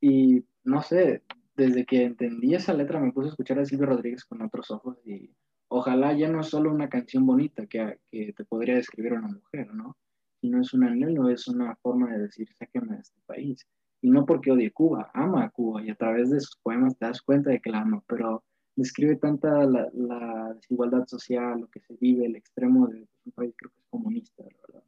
[0.00, 1.22] Y no sé,
[1.56, 4.98] desde que entendí esa letra me puse a escuchar a Silvio Rodríguez con otros ojos
[5.06, 5.30] y
[5.68, 9.72] ojalá ya no es solo una canción bonita que, que te podría describir una mujer,
[9.72, 9.96] ¿no?
[10.40, 13.66] Sino es un anhelo, es una forma de decir, sáqueme de este país.
[14.02, 17.06] Y no porque odie Cuba, ama a Cuba y a través de sus poemas te
[17.06, 18.44] das cuenta de que la ama, pero
[18.76, 23.54] describe tanta la, la, desigualdad social, lo que se vive, el extremo de un país
[23.56, 24.82] creo que es comunista, verdad.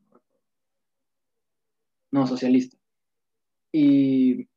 [2.12, 2.76] No, socialista.
[3.72, 4.48] Y,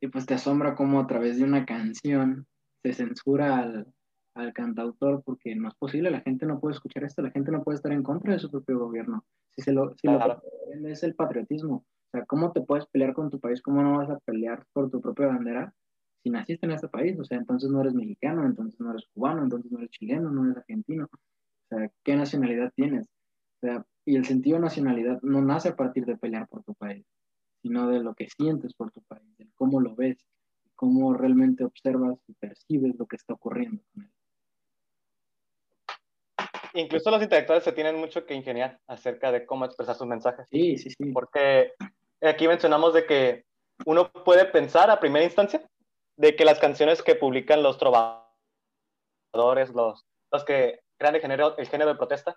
[0.00, 2.46] y, pues te asombra cómo a través de una canción
[2.82, 3.86] se censura al,
[4.34, 7.62] al, cantautor porque no es posible, la gente no puede escuchar esto, la gente no
[7.62, 9.24] puede estar en contra de su propio gobierno.
[9.56, 10.42] Si, se lo, si claro.
[10.74, 11.76] lo es el patriotismo.
[11.76, 13.60] O sea, ¿cómo te puedes pelear con tu país?
[13.62, 15.74] ¿Cómo no vas a pelear por tu propia bandera?
[16.28, 19.42] Si naciste en este país, o sea, entonces no eres mexicano, entonces no eres cubano,
[19.42, 23.06] entonces no eres chileno, no eres argentino, o sea, ¿qué nacionalidad tienes?
[23.06, 26.74] O sea, y el sentido de nacionalidad no nace a partir de pelear por tu
[26.74, 27.06] país,
[27.62, 30.18] sino de lo que sientes por tu país, de cómo lo ves,
[30.74, 34.10] cómo realmente observas y percibes lo que está ocurriendo con él.
[36.74, 40.46] Incluso los intelectuales se tienen mucho que ingeniar acerca de cómo expresar sus mensajes.
[40.50, 41.10] Sí, sí, sí.
[41.12, 41.72] Porque
[42.20, 43.44] aquí mencionamos de que
[43.86, 45.66] uno puede pensar a primera instancia
[46.18, 51.68] de que las canciones que publican los trovadores, los, los que crean el género, el
[51.68, 52.36] género de protesta,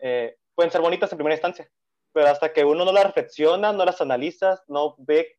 [0.00, 1.70] eh, pueden ser bonitas en primera instancia,
[2.12, 5.38] pero hasta que uno no las reflexiona, no las analiza, no ve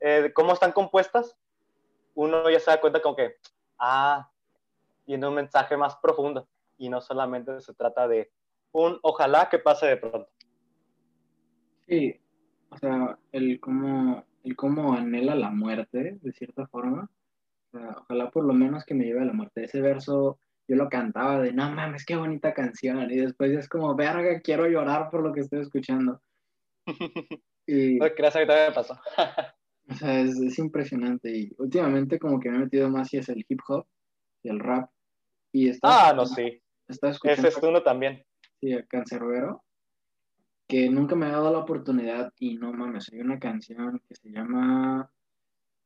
[0.00, 1.38] eh, cómo están compuestas,
[2.14, 3.36] uno ya se da cuenta como que,
[3.78, 4.28] ah,
[5.04, 8.32] tiene un mensaje más profundo y no solamente se trata de
[8.72, 10.28] un ojalá que pase de pronto.
[11.86, 12.20] Sí,
[12.70, 17.10] o sea, el cómo el cómo anhela la muerte, de cierta forma.
[17.72, 19.64] O sea, ojalá por lo menos que me lleve a la muerte.
[19.64, 23.10] Ese verso yo lo cantaba de, no mames, qué bonita canción.
[23.10, 26.20] Y después es como, verga, quiero llorar por lo que estoy escuchando.
[27.66, 29.00] y, no creas, ahorita me pasó.
[29.88, 31.36] o sea, es, es, impresionante.
[31.36, 33.86] Y últimamente como que me he metido más y es el hip hop
[34.42, 34.90] y el rap.
[35.52, 36.62] Y está, ah, no, sí.
[36.88, 38.24] Está escuchando, Ese es uno también.
[38.60, 39.62] Sí, a Cancerbero
[40.66, 44.30] que nunca me ha dado la oportunidad y no mames, hay una canción que se
[44.30, 45.10] llama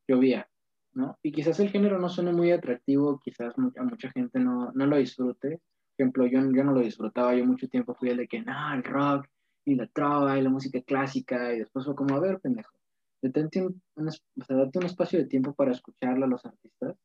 [0.07, 0.49] Llovía,
[0.93, 1.19] ¿no?
[1.23, 4.97] Y quizás el género no suene muy atractivo, quizás a mucha gente no, no lo
[4.97, 5.61] disfrute.
[5.97, 8.75] Por ejemplo, yo, yo no lo disfrutaba, yo mucho tiempo fui el de que, no,
[8.75, 9.27] el rock
[9.65, 12.73] y la trova y la música clásica y después fue como, a ver, pendejo,
[13.21, 16.97] detente un, un, o sea, date un espacio de tiempo para escucharla a los artistas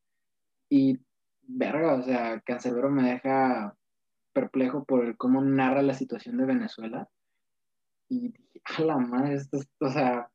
[0.69, 0.99] y
[1.41, 3.75] verga, o sea, Cancerbero me deja
[4.33, 7.09] perplejo por cómo narra la situación de Venezuela
[8.11, 10.29] y dije, a la madre, esto, o sea,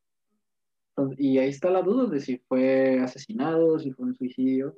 [1.19, 4.75] y ahí está la duda de si fue asesinado, si fue un suicidio,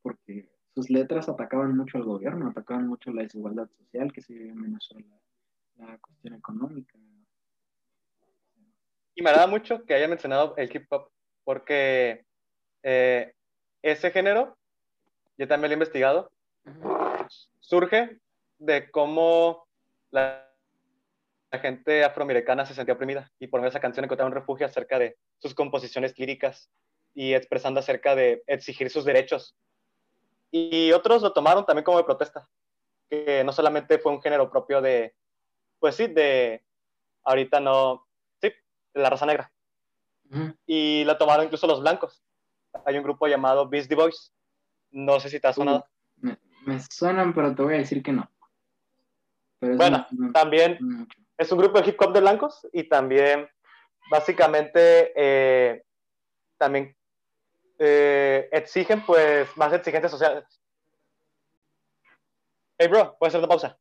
[0.00, 4.48] porque sus letras atacaban mucho al gobierno, atacaban mucho la desigualdad social que se vive
[4.48, 5.20] en Venezuela,
[5.76, 6.98] la cuestión económica.
[9.14, 11.10] Y me agrada mucho que haya mencionado el hip hop,
[11.44, 12.24] porque
[12.82, 13.34] eh,
[13.82, 14.56] ese género,
[15.36, 16.32] yo también lo he investigado,
[17.60, 18.18] surge
[18.58, 19.66] de cómo
[20.10, 20.45] la
[21.50, 25.54] la gente afroamericana se sentía oprimida y por esa canción encontraron refugio acerca de sus
[25.54, 26.70] composiciones líricas
[27.14, 29.56] y expresando acerca de exigir sus derechos.
[30.50, 32.48] Y otros lo tomaron también como de protesta,
[33.08, 35.14] que no solamente fue un género propio de,
[35.78, 36.62] pues sí, de,
[37.24, 38.06] ahorita no,
[38.40, 38.52] sí,
[38.94, 39.52] de la raza negra.
[40.66, 42.22] Y lo tomaron incluso los blancos.
[42.84, 44.32] Hay un grupo llamado Beastie Boys.
[44.90, 45.86] No sé si te ha sonado.
[46.16, 48.28] me, me, suenan, pero te voy a decir que no.
[49.60, 50.78] bueno, también
[51.38, 53.48] es un grupo de hip hop de blancos y también
[54.10, 55.82] básicamente eh,
[56.58, 56.96] también
[57.78, 60.44] eh, exigen pues más exigencias sociales.
[62.78, 63.78] Hey bro, puedes hacer una pausa.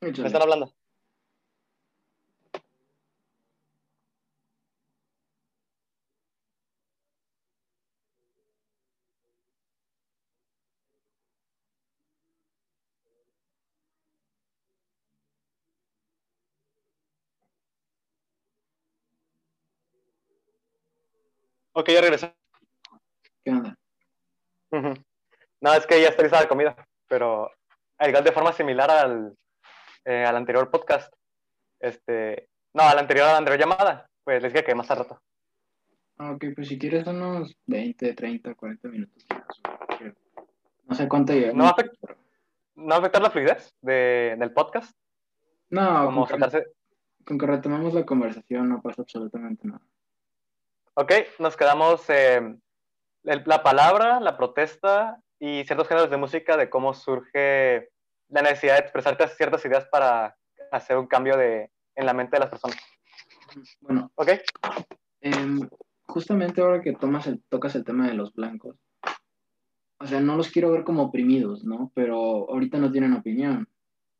[0.00, 0.72] Me están hablando.
[21.78, 22.34] Ok, ya regresé.
[23.44, 23.76] ¿Qué onda?
[25.60, 26.74] No, es que ya está lista la comida,
[27.06, 27.50] pero
[28.00, 29.36] igual de forma similar al,
[30.06, 31.12] eh, al anterior podcast.
[31.78, 35.20] Este, no, al anterior, a la anterior llamada, pues les dije que más a rato.
[36.16, 39.26] Ah, ok, pues si quieres unos 20, 30, 40 minutos.
[40.86, 41.52] No sé cuánto lleva.
[41.52, 41.94] ¿No, afect
[42.74, 44.96] ¿No afectar la fluidez de, del podcast?
[45.68, 46.64] No, con que,
[47.26, 49.84] con que retomemos la conversación no pasa absolutamente nada.
[50.98, 52.40] Ok, nos quedamos eh,
[53.22, 57.90] la palabra, la protesta y ciertos géneros de música de cómo surge
[58.28, 60.38] la necesidad de expresarte ciertas ideas para
[60.72, 62.78] hacer un cambio de, en la mente de las personas.
[63.82, 64.28] Bueno, ok.
[65.20, 65.68] Em,
[66.06, 68.78] justamente ahora que tomas el, tocas el tema de los blancos,
[70.00, 71.92] o sea, no los quiero ver como oprimidos, ¿no?
[71.94, 73.68] Pero ahorita no tienen opinión.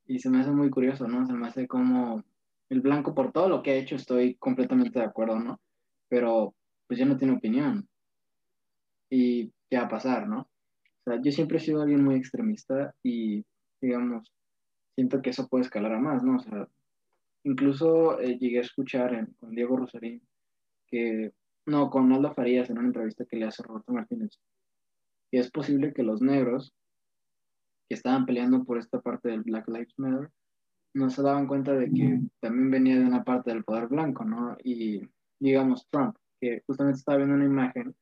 [0.05, 1.27] Y se me hace muy curioso, ¿no?
[1.27, 2.23] Se me hace como
[2.69, 5.59] el blanco por todo lo que ha hecho, estoy completamente de acuerdo, ¿no?
[6.11, 6.55] Pero
[6.87, 7.89] pues ya no tiene opinión.
[9.11, 10.41] ¿Y qué va a pasar, no?
[10.41, 13.45] O sea, yo siempre he sido alguien muy extremista y,
[13.81, 14.33] digamos,
[14.95, 16.37] siento que eso puede escalar a más, ¿no?
[16.37, 16.69] O sea,
[17.45, 20.21] incluso eh, llegué a escuchar con Diego Rosarín
[20.89, 21.33] que,
[21.67, 24.39] no, con Aldo Farías en una entrevista que le hace Roberto Martínez,
[25.31, 26.73] que es posible que los negros
[27.89, 30.31] que estaban peleando por esta parte del Black Lives Matter
[30.95, 34.57] no se daban cuenta de que también venía de una parte del poder blanco, ¿no?
[34.65, 35.03] Y
[35.39, 37.95] digamos Trump, que justamente estaba viendo una imagen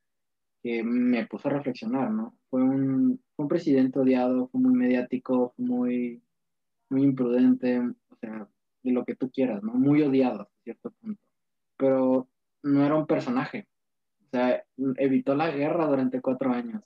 [0.62, 2.38] que me puso a reflexionar, ¿no?
[2.49, 6.23] Fue un, un presidente odiado, fue muy mediático, fue muy,
[6.88, 8.49] muy imprudente, o sea,
[8.83, 9.75] de lo que tú quieras, ¿no?
[9.75, 11.20] Muy odiado a cierto punto.
[11.77, 12.29] Pero
[12.62, 13.66] no era un personaje.
[14.27, 14.64] O sea,
[14.97, 16.83] evitó la guerra durante cuatro años.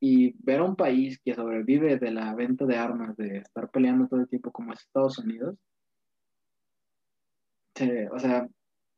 [0.00, 4.08] Y ver a un país que sobrevive de la venta de armas, de estar peleando
[4.08, 5.56] todo el tiempo como es Estados Unidos,
[8.12, 8.48] o sea,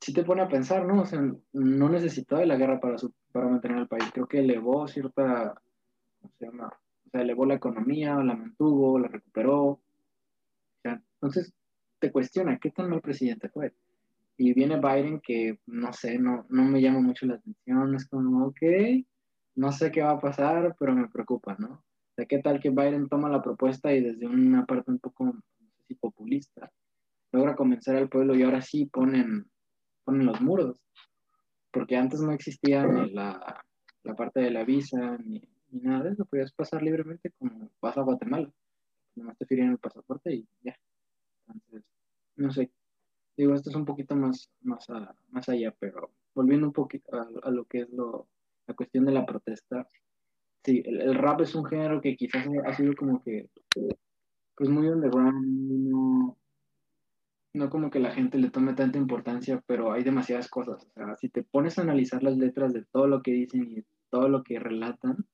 [0.04, 1.00] si te pone a pensar, ¿no?
[1.00, 1.18] O sea,
[1.54, 4.04] no necesitó de la guerra para, su, para mantener al país.
[4.12, 5.54] Creo que elevó cierta,
[6.20, 6.66] ¿cómo se llama?
[7.06, 9.62] O sea, elevó la economía, la mantuvo, la recuperó.
[9.62, 9.80] O
[10.82, 11.54] sea, entonces,
[12.00, 13.72] te cuestiona, ¿qué tan mal presidente fue?
[14.36, 18.48] Y viene Biden que, no sé, no, no me llama mucho la atención, es como,
[18.48, 18.60] ok,
[19.54, 21.68] no sé qué va a pasar, pero me preocupa, ¿no?
[21.68, 25.24] O sea, ¿qué tal que Biden toma la propuesta y desde una parte un poco,
[25.24, 26.70] no sé si populista,
[27.32, 29.46] logra convencer al pueblo y ahora sí ponen,
[30.04, 30.80] ponen los muros?
[31.72, 33.64] Porque antes no existía ni la,
[34.04, 37.96] la parte de la visa, ni, ni, nada de eso, podías pasar libremente como vas
[37.96, 38.50] a Guatemala.
[39.16, 40.76] Nomás te firman el pasaporte y ya.
[41.48, 41.84] Entonces,
[42.36, 42.70] no sé,
[43.36, 44.86] digo, esto es un poquito más, más,
[45.30, 48.28] más allá, pero volviendo un poquito a, lo que es lo,
[48.66, 49.88] la cuestión de la protesta,
[50.64, 53.48] sí, el, rap es un género que quizás ha sido como que,
[54.56, 56.36] pues muy underground, no,
[57.54, 61.16] no como que la gente le tome tanta importancia, pero hay demasiadas cosas, o sea,
[61.16, 64.42] si te pones a analizar las letras de todo lo que dicen y todo lo
[64.42, 65.26] que relatan,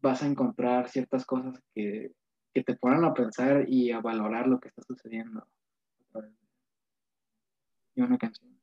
[0.00, 2.12] vas a encontrar ciertas cosas que,
[2.52, 5.46] que te ponen a pensar y a valorar lo que está sucediendo
[7.94, 8.58] y una canción.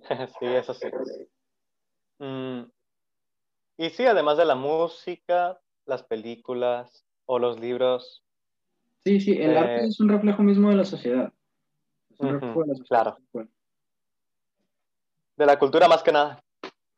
[0.38, 0.88] sí, eso sí.
[2.18, 2.62] Mm,
[3.78, 8.24] y sí, además de la música, las películas o los libros.
[9.04, 11.32] Sí, sí, el arte eh, es un reflejo mismo de la sociedad.
[12.10, 13.16] Es un reflejo de la sociedad.
[13.32, 13.48] Claro.
[15.36, 16.42] De la cultura más que nada.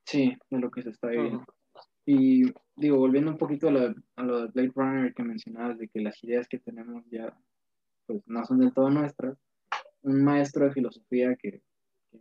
[0.05, 1.45] Sí, de lo que se está viviendo.
[2.05, 5.89] Y digo, volviendo un poquito a lo, a lo de Blade Runner que mencionabas, de
[5.89, 7.35] que las ideas que tenemos ya
[8.07, 9.39] pues no son del todo nuestras,
[10.03, 11.63] un maestro de filosofía que,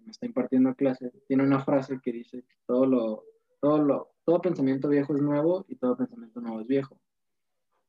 [0.04, 3.26] me está impartiendo clase tiene una frase que dice que todo lo,
[3.62, 7.00] todo lo, todo pensamiento viejo es nuevo y todo pensamiento nuevo es viejo.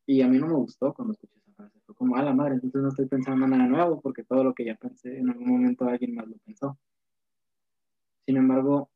[0.05, 1.41] Y a mí no me gustó cuando escuché
[1.87, 4.65] Fue como, a la madre, entonces no estoy pensando nada nuevo porque todo lo que
[4.65, 6.79] ya pensé en algún momento alguien más lo pensó.
[8.27, 8.91] Sin embargo,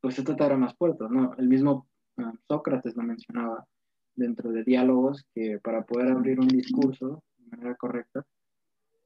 [0.00, 1.34] pues esto te abre más puertas, ¿no?
[1.36, 1.86] El mismo
[2.18, 3.66] ah, Sócrates lo mencionaba
[4.14, 8.24] dentro de diálogos que para poder abrir un discurso de manera correcta,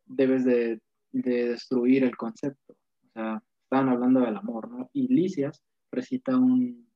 [0.06, 0.80] debes de,
[1.12, 2.72] destruir el concepto.
[2.72, 4.88] O sea, estaban hablando del amor, ¿no?
[4.92, 6.88] Y Lisias recita un,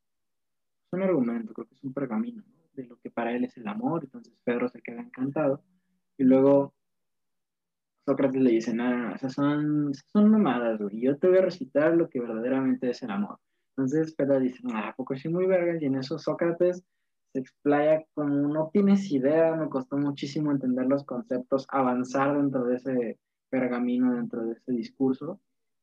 [0.93, 2.43] un argumento, creo que es un pergamino,
[2.77, 5.62] de lo que para él es el amor, entonces Pedro se queda encantado,
[6.18, 6.74] y luego
[8.07, 12.09] Sócrates le dice, nada, esas son, son mamadas, güey, yo te voy a recitar lo
[12.09, 13.39] que verdaderamente es el amor.
[13.77, 16.85] Entonces Pedro dice, ah, poco sí muy verga, y en eso Sócrates
[17.33, 22.77] se explaya como no tienes idea, me costó muchísimo entender los conceptos, avanzar dentro de
[22.77, 23.18] ese
[23.51, 25.41] pergamino, dentro de ese discurso.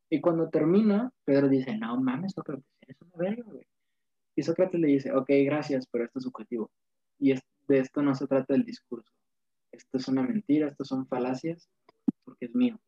[0.10, 3.66] Y cuando termina, Pedro dice, no mames, Sócrates, eres una verga, güey.
[4.36, 6.72] Y Sócrates le dice, ok, gracias, pero esto es subjetivo.
[7.20, 7.34] Y
[7.68, 9.12] de esto no se trata el discurso.
[9.72, 11.70] Esto es una mentira, esto son falacias,
[12.24, 12.80] porque es mío.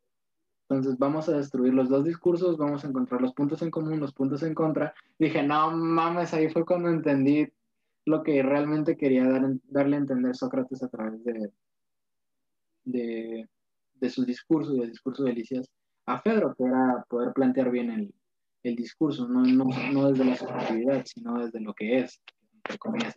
[0.68, 4.14] Entonces vamos a destruir los dos discursos, vamos a encontrar los puntos en común, los
[4.14, 4.94] puntos en contra.
[5.20, 7.48] Dije, no mames, ahí fue cuando entendí
[8.06, 11.52] lo que realmente quería dar, darle a entender Sócrates a través de,
[12.84, 13.50] de,
[13.96, 15.72] de su discurso y del discurso de Elicias
[16.08, 18.14] a Fedro, que era poder plantear bien el,
[18.70, 22.22] el discurso, no, no, no, desde la subjetividad, sino desde lo que es,
[22.56, 23.16] entre comillas,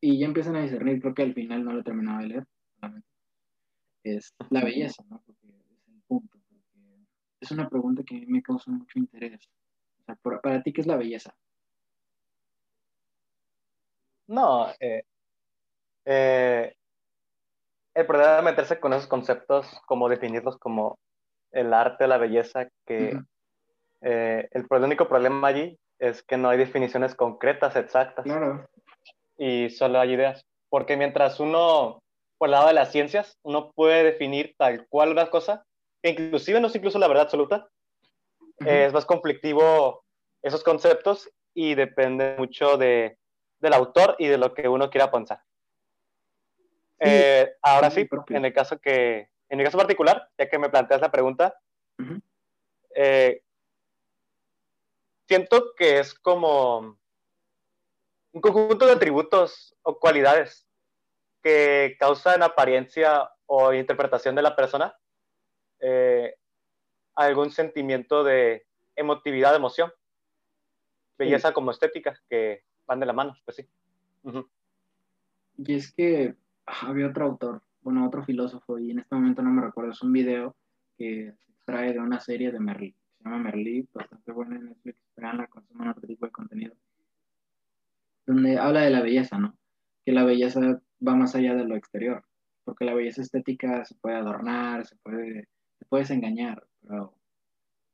[0.00, 2.46] Y ya empiezan a discernir, creo que al final no lo terminaba de leer,
[4.04, 5.20] es la belleza, ¿no?
[5.26, 7.06] Porque es el punto, porque
[7.40, 9.48] es una pregunta que a mí me causa mucho interés.
[10.00, 11.34] O sea, para ti, ¿qué es la belleza?
[14.28, 15.02] No, eh,
[16.04, 16.76] eh,
[17.94, 20.98] el problema de meterse con esos conceptos, como definirlos como
[21.50, 23.18] el arte, la belleza, que
[24.02, 28.24] eh, el, único problema allí es que no hay definiciones concretas, exactas.
[28.24, 28.66] Claro.
[29.38, 30.44] Y solo hay ideas.
[30.68, 32.02] Porque mientras uno,
[32.38, 35.64] por el lado de las ciencias, uno puede definir tal cual una cosa,
[36.02, 37.68] que inclusive no es incluso la verdad absoluta,
[38.58, 40.02] es más conflictivo
[40.42, 43.18] esos conceptos y depende mucho de,
[43.60, 45.40] del autor y de lo que uno quiera pensar.
[46.98, 51.00] Eh, ahora sí, en el caso que, en el caso particular, ya que me planteas
[51.00, 51.58] la pregunta,
[52.94, 53.42] eh,
[55.26, 56.98] siento que es como
[58.32, 60.66] un conjunto de atributos o cualidades
[61.42, 64.96] que causan apariencia o interpretación de la persona
[65.80, 66.34] eh,
[67.14, 69.90] algún sentimiento de emotividad, emoción,
[71.18, 73.68] belleza como estética, que van de la mano, pues sí.
[75.58, 79.62] Y es que había otro autor, bueno, otro filósofo, y en este momento no me
[79.62, 80.54] recuerdo, es un video
[80.98, 84.98] que se extrae de una serie de Merlí, se llama Merlí, bastante buena en Netflix,
[85.16, 86.74] la consuman otro tipo de contenido,
[88.26, 89.56] donde habla de la belleza, ¿no?
[90.04, 92.24] Que la belleza va más allá de lo exterior,
[92.64, 95.48] porque la belleza estética se puede adornar, se puede,
[95.78, 97.14] te puedes engañar, pero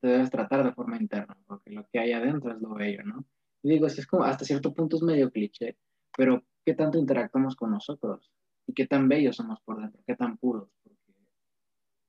[0.00, 3.24] te debes tratar de forma interna, porque lo que hay adentro es lo bello, ¿no?
[3.62, 5.76] Y digo, es como hasta cierto punto es medio cliché,
[6.16, 8.30] pero ¿qué tanto interactuamos con nosotros?
[8.66, 10.02] ¿Y qué tan bellos somos por dentro?
[10.06, 10.68] ¿Qué tan puros?
[10.82, 10.98] Porque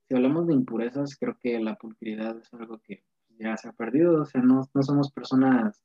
[0.07, 3.03] si hablamos de impurezas, creo que la pulcriedad es algo que
[3.39, 5.81] ya se ha perdido, o sea, no, no somos personas,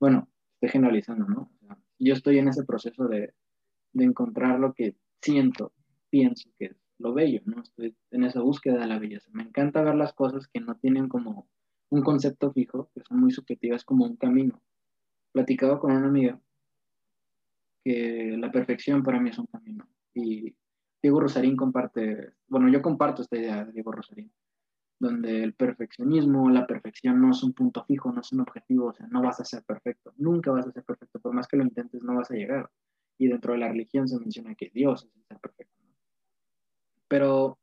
[0.00, 1.50] bueno, estoy generalizando, ¿no?
[1.98, 3.32] yo estoy en ese proceso de,
[3.92, 5.72] de encontrar lo que siento,
[6.10, 7.62] pienso que es lo bello, ¿no?
[7.62, 9.28] Estoy en esa búsqueda de la belleza.
[9.32, 11.48] Me encanta ver las cosas que no tienen como
[11.90, 14.62] un concepto fijo, que son muy subjetivas, como un camino.
[15.32, 16.40] Platicaba con una amiga
[17.84, 19.88] que la perfección para mí es un camino.
[20.14, 20.54] Y
[21.02, 24.32] Diego Rosarín comparte, bueno, yo comparto esta idea de Diego Rosarín,
[25.02, 28.92] donde el perfeccionismo, la perfección no es un punto fijo, no es un objetivo, o
[28.92, 31.64] sea, no vas a ser perfecto, nunca vas a ser perfecto, por más que lo
[31.64, 32.70] intentes, no vas a llegar.
[33.18, 35.74] Y dentro de la religión se menciona que Dios es el perfecto.
[37.08, 37.58] Pero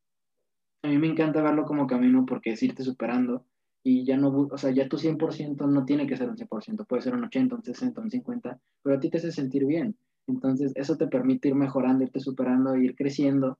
[0.83, 3.45] a mí me encanta verlo como camino porque es irte superando
[3.83, 7.01] y ya no, o sea, ya tu 100% no tiene que ser un 100%, puede
[7.01, 9.95] ser un 80, un 60, un 50, pero a ti te hace sentir bien.
[10.27, 13.57] Entonces, eso te permite ir mejorando, irte superando, ir creciendo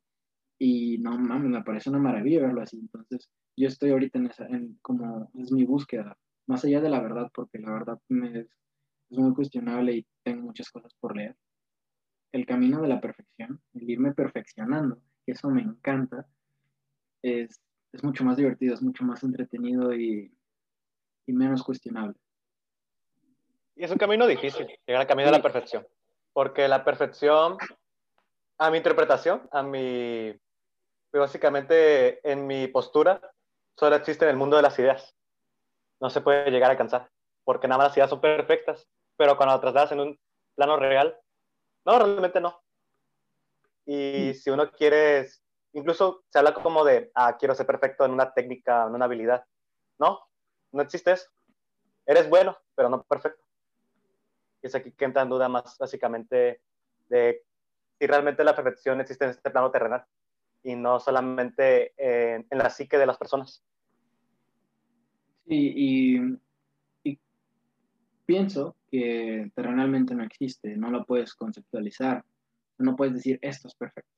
[0.59, 2.77] y no mames, me parece una maravilla verlo así.
[2.77, 7.01] Entonces, yo estoy ahorita en esa, en como es mi búsqueda, más allá de la
[7.01, 8.47] verdad, porque la verdad me, es,
[9.09, 11.35] muy cuestionable y tengo muchas cosas por leer.
[12.31, 16.27] El camino de la perfección, el irme perfeccionando, que eso me encanta,
[17.21, 17.59] es,
[17.91, 20.31] es mucho más divertido, es mucho más entretenido y,
[21.25, 22.15] y menos cuestionable.
[23.75, 25.85] Y es un camino difícil, llegar al camino de la perfección,
[26.33, 27.57] porque la perfección,
[28.57, 30.33] a mi interpretación, a mi
[31.11, 33.19] básicamente en mi postura
[33.79, 35.15] solo existe en el mundo de las ideas.
[36.01, 37.09] No se puede llegar a alcanzar,
[37.45, 40.19] porque nada más las ideas son perfectas, pero cuando las trasladas en un
[40.55, 41.17] plano real,
[41.85, 42.61] no, realmente no.
[43.85, 44.33] Y mm.
[44.33, 45.29] si uno quiere,
[45.71, 49.45] incluso se habla como de, ah, quiero ser perfecto en una técnica, en una habilidad.
[49.97, 50.19] No,
[50.73, 51.29] no existe eso.
[52.05, 53.41] Eres bueno, pero no perfecto.
[54.61, 56.61] Y es aquí que entra en duda más básicamente
[57.07, 57.45] de
[57.97, 60.05] si realmente la perfección existe en este plano terrenal
[60.63, 63.63] y no solamente en, la psique de las personas.
[65.47, 66.39] Sí, y,
[68.25, 72.23] pienso que terrenalmente no existe, no lo puedes conceptualizar,
[72.77, 74.11] no puedes decir esto es perfecto.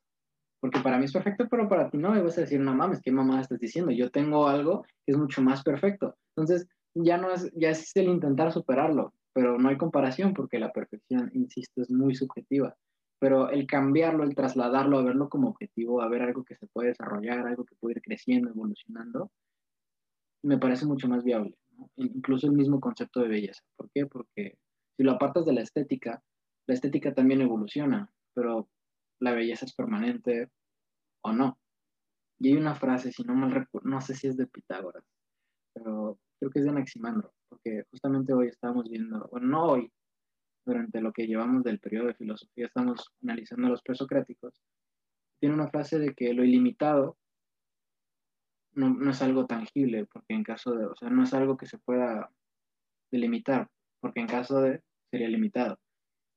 [0.60, 3.00] Porque para mí es perfecto, pero para ti no, y vas a decir, no mames,
[3.02, 3.92] ¿qué mamá estás diciendo?
[3.92, 6.18] Yo tengo algo que es mucho más perfecto.
[6.36, 10.74] Entonces, ya no es, ya es el intentar superarlo, pero no hay comparación porque la
[10.74, 12.76] perfección, insisto, es muy subjetiva
[13.22, 16.88] pero el cambiarlo, el trasladarlo, a verlo como objetivo, a ver algo que se puede
[16.88, 19.30] desarrollar, algo que puede ir creciendo, evolucionando,
[20.44, 21.56] me parece mucho más viable.
[21.98, 23.62] Incluso el mismo concepto de belleza.
[23.76, 24.08] ¿Por qué?
[24.08, 24.58] Porque
[24.98, 26.20] si lo apartas de la estética,
[26.66, 28.68] la estética también evoluciona, pero
[29.20, 30.50] la belleza es permanente
[31.24, 31.60] o no.
[32.40, 35.06] Y hay una frase, si no mal recuerdo, no sé si es de Pitágoras,
[35.76, 39.92] pero creo que es de Anaximandro, porque justamente hoy estábamos viendo, bueno, no hoy,
[40.66, 44.54] durante lo que llevamos del periodo de filosofía, estamos analizando los presocráticos,
[45.40, 47.18] tiene una frase de que lo ilimitado
[48.74, 51.66] no, no, es algo tangible, porque en caso de, o sea, no es algo que
[51.66, 52.32] se pueda
[53.12, 55.78] delimitar, porque en caso de, sería limitado.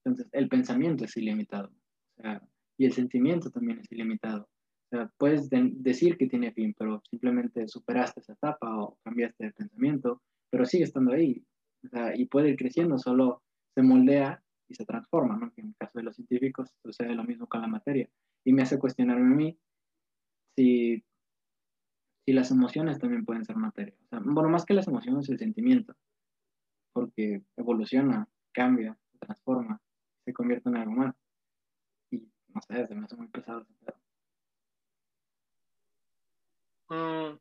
[0.05, 2.43] Entonces, el pensamiento es ilimitado, o sea,
[2.77, 4.49] y el sentimiento también es ilimitado.
[4.91, 9.53] O sea, puedes decir que tiene fin, pero simplemente superaste esa etapa o cambiaste de
[9.53, 11.45] pensamiento, pero sigue estando ahí.
[11.85, 13.43] O sea, y puede ir creciendo, solo
[13.75, 15.53] se moldea y se transforma, ¿no?
[15.57, 18.09] en el caso de los científicos sucede lo mismo con la materia.
[18.45, 19.59] Y me hace cuestionarme a mí
[20.57, 21.05] si,
[22.25, 23.95] si las emociones también pueden ser materia.
[24.05, 25.95] O sea, bueno, más que las emociones, el sentimiento,
[26.93, 29.81] porque evoluciona, cambia, transforma,
[30.25, 31.14] se convierte en algo más.
[32.11, 32.18] Y
[32.49, 33.66] no sé, se me hace muy pesado.
[36.91, 37.39] Mm,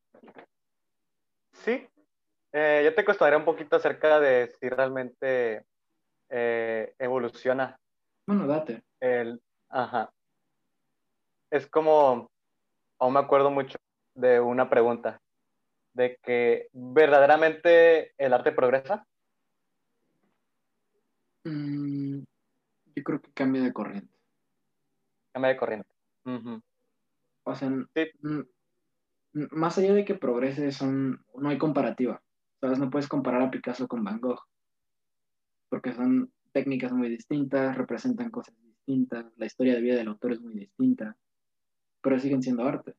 [1.52, 1.88] sí,
[2.54, 5.66] eh, yo te cuestionaré un poquito acerca de si realmente
[6.36, 7.80] eh, evoluciona.
[8.26, 8.84] Bueno, date.
[9.00, 10.12] El, ajá.
[11.52, 12.32] Es como,
[12.98, 13.78] aún me acuerdo mucho
[14.16, 15.22] de una pregunta,
[15.94, 19.06] de que verdaderamente el arte progresa.
[21.44, 22.24] Mm,
[22.96, 24.18] yo creo que cambia de corriente.
[25.34, 25.90] Cambia de corriente.
[27.44, 27.70] O sea,
[29.52, 32.24] más allá de que progrese, son, no hay comparativa.
[32.60, 32.80] ¿Sabes?
[32.80, 34.42] No puedes comparar a Picasso con Van Gogh.
[35.74, 40.40] Porque son técnicas muy distintas, representan cosas distintas, la historia de vida del autor es
[40.40, 41.18] muy distinta,
[42.00, 42.94] pero siguen siendo arte.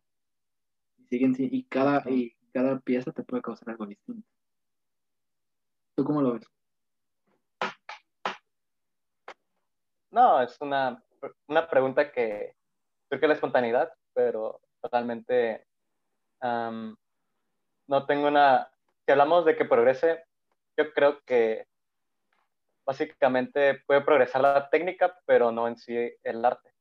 [0.99, 4.29] Y, siguen, y, cada, y cada pieza te puede causar algo distinto.
[5.95, 6.43] ¿Tú cómo lo ves?
[10.11, 11.01] No, es una,
[11.47, 12.57] una pregunta que
[13.09, 15.65] creo que la espontaneidad, pero totalmente
[16.43, 16.97] no
[18.09, 18.69] tengo una...
[19.07, 20.25] Si hablamos de que progrese,
[20.77, 21.69] yo creo que
[22.85, 26.73] básicamente puede progresar la técnica, pero no en sí el arte.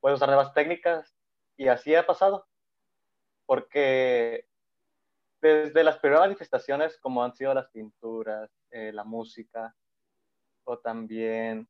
[0.00, 1.14] Puede usar nuevas técnicas
[1.56, 2.46] y así ha pasado,
[3.46, 4.46] porque
[5.40, 9.74] desde las primeras manifestaciones, como han sido las pinturas, eh, la música,
[10.64, 11.68] o también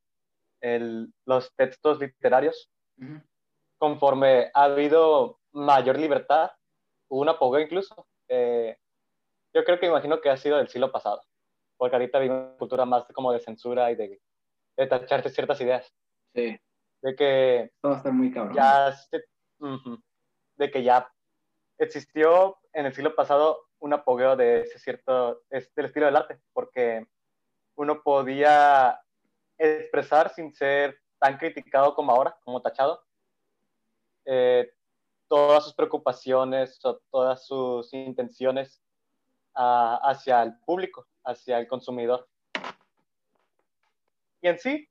[0.60, 2.70] el, los textos literarios,
[3.78, 6.50] conforme ha habido mayor libertad,
[7.08, 8.06] hubo un apogeo incluso.
[8.28, 8.78] Eh,
[9.52, 11.22] yo creo que imagino que ha sido del siglo pasado,
[11.76, 14.20] porque ahorita vive una cultura más como de censura y de,
[14.76, 15.94] de tacharte ciertas ideas.
[16.34, 16.58] Sí.
[17.02, 17.72] De que...
[17.80, 18.54] Todo estar muy cabrón.
[18.54, 18.94] Ya,
[20.56, 21.10] de que ya
[21.78, 27.06] existió en el siglo pasado un apogeo de ese cierto, del estilo del arte, porque
[27.76, 29.00] uno podía
[29.58, 33.04] expresar sin ser tan criticado como ahora, como tachado,
[34.24, 34.72] eh,
[35.28, 38.82] todas sus preocupaciones o todas sus intenciones
[39.56, 42.28] uh, hacia el público, hacia el consumidor.
[44.40, 44.88] Y en sí,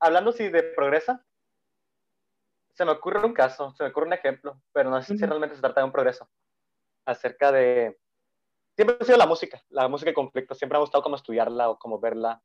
[0.00, 1.24] hablando si de progresa,
[2.74, 5.54] se me ocurre un caso, se me ocurre un ejemplo, pero no sé si realmente
[5.54, 6.28] se trata de un progreso,
[7.06, 7.96] acerca de...
[8.74, 11.70] Siempre ha sido la música, la música de conflicto, siempre me ha gustado como estudiarla
[11.70, 12.42] o como verla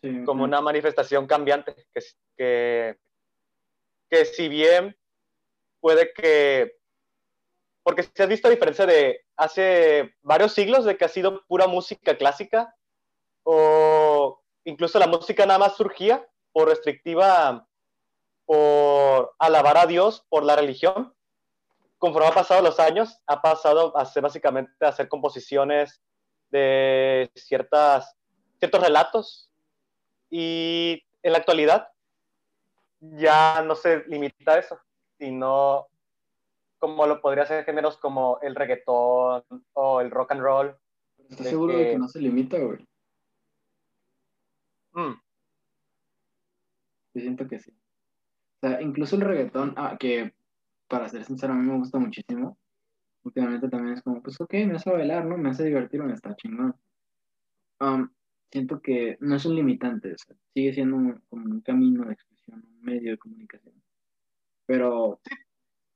[0.00, 2.00] sí, como una manifestación cambiante, que,
[2.36, 2.98] que,
[4.08, 4.96] que si bien
[5.80, 6.76] puede que,
[7.84, 11.68] porque se ha visto a diferencia de hace varios siglos de que ha sido pura
[11.68, 12.74] música clásica,
[13.44, 17.68] o incluso la música nada más surgía por restrictiva,
[18.46, 21.14] por alabar a Dios, por la religión.
[21.98, 26.00] Conforme ha pasado los años, ha pasado a ser básicamente a hacer composiciones
[26.50, 28.16] de ciertas,
[28.58, 29.50] ciertos relatos.
[30.30, 31.88] Y en la actualidad
[33.00, 34.80] ya no se limita a eso
[35.18, 35.86] sino
[36.84, 40.76] como lo podría ser géneros como el reggaetón o el rock and roll.
[41.30, 42.86] ¿Estás seguro de que no se limita, güey?
[44.92, 45.14] Mm.
[47.14, 47.70] Yo siento que sí.
[48.60, 50.34] O sea, incluso el reggaetón, ah, que
[50.86, 52.58] para ser sincero a mí me gusta muchísimo.
[53.22, 55.38] Últimamente también es como, pues ok, me hace bailar, ¿no?
[55.38, 56.76] Me hace divertir, me está chingón.
[57.80, 58.10] Um,
[58.52, 60.16] siento que no es un limitante,
[60.52, 63.82] sigue siendo como un camino de expresión, un medio de comunicación.
[64.66, 65.22] Pero...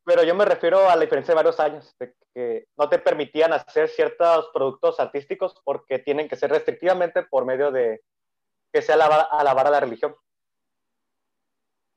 [0.08, 3.52] pero yo me refiero a la diferencia de varios años, de que no te permitían
[3.52, 8.02] hacer ciertos productos artísticos porque tienen que ser restrictivamente por medio de
[8.72, 10.16] que sea alabar, a la religión.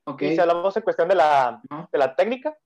[0.04, 0.32] Okay.
[0.32, 2.58] Y si hablamos en cuestión de la, de la técnica,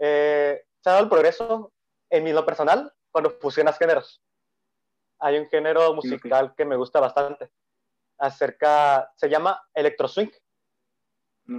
[0.00, 1.72] eh, se ha dado el progreso
[2.10, 4.20] en mi lo personal cuando fusionas géneros.
[5.20, 6.56] Hay un género musical okay.
[6.56, 7.52] que me gusta bastante.
[8.18, 10.30] Acerca, se llama electro swing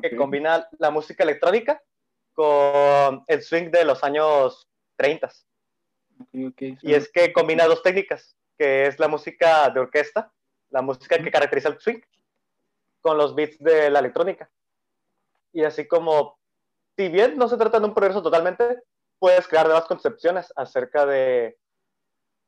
[0.01, 1.81] que combina la música electrónica
[2.41, 5.29] con el swing de los años 30.
[6.33, 10.33] Y es que combina dos técnicas, que es la música de orquesta,
[10.71, 11.99] la música que caracteriza el swing,
[13.01, 14.49] con los beats de la electrónica.
[15.53, 16.39] Y así como,
[16.97, 18.79] si bien no se trata de un progreso totalmente,
[19.19, 21.59] puedes crear nuevas concepciones acerca de,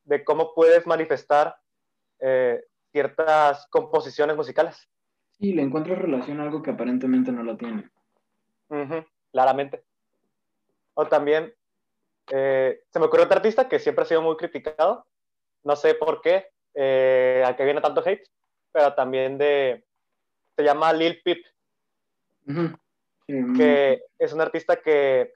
[0.06, 1.56] de cómo puedes manifestar
[2.20, 4.89] eh, ciertas composiciones musicales.
[5.38, 7.91] Sí, le encuentro relación a algo que aparentemente no lo tiene.
[9.34, 9.84] Claramente.
[10.94, 11.54] O también,
[12.32, 15.06] eh, se me ocurrió otro artista que siempre ha sido muy criticado,
[15.64, 18.30] no sé por qué, eh, a que viene tanto hate,
[18.72, 19.86] pero también de,
[20.56, 21.44] se llama Lil Peep,
[23.58, 25.34] que es un artista que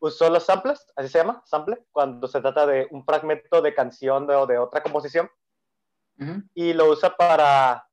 [0.00, 4.30] usó los samples, así se llama, sample, cuando se trata de un fragmento de canción
[4.30, 5.28] o de otra composición,
[6.54, 7.88] y lo usa para,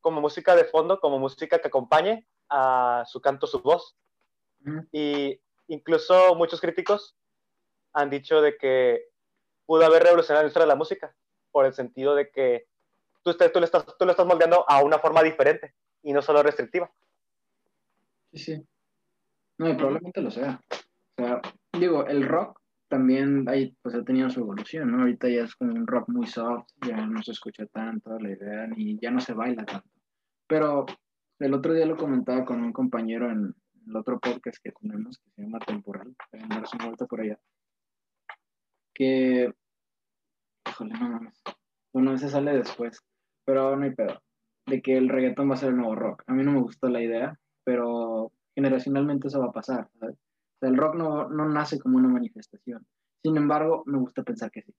[0.00, 3.96] como música de fondo, como música que acompañe a su canto, su voz.
[4.92, 7.16] Y incluso muchos críticos
[7.92, 9.04] han dicho de que
[9.66, 11.14] pudo haber revolucionado la industria de la música,
[11.50, 12.66] por el sentido de que
[13.22, 16.42] tú, tú, le estás, tú lo estás moldeando a una forma diferente y no solo
[16.42, 16.90] restrictiva.
[18.32, 18.66] Sí, sí.
[19.58, 20.60] No, y probablemente lo sea.
[20.70, 21.40] O sea,
[21.72, 25.00] digo, el rock también ahí, pues, ha tenido su evolución, ¿no?
[25.00, 28.66] Ahorita ya es como un rock muy soft, ya no se escucha tanto la idea,
[28.66, 29.88] ni ya no se baila tanto.
[30.46, 30.86] Pero
[31.38, 33.54] el otro día lo comentaba con un compañero en
[33.90, 37.38] el otro podcast que tenemos, que se llama Temporal, en darse una vuelta por allá,
[38.94, 39.52] que,
[40.68, 41.42] híjole, no mames,
[41.92, 43.00] bueno, ese sale después,
[43.44, 44.22] pero no hay pedo,
[44.66, 46.22] de que el reggaetón va a ser el nuevo rock.
[46.26, 50.16] A mí no me gustó la idea, pero generacionalmente eso va a pasar, ¿sabes?
[50.60, 52.86] el rock no, no nace como una manifestación.
[53.22, 54.74] Sin embargo, me gusta pensar que sí.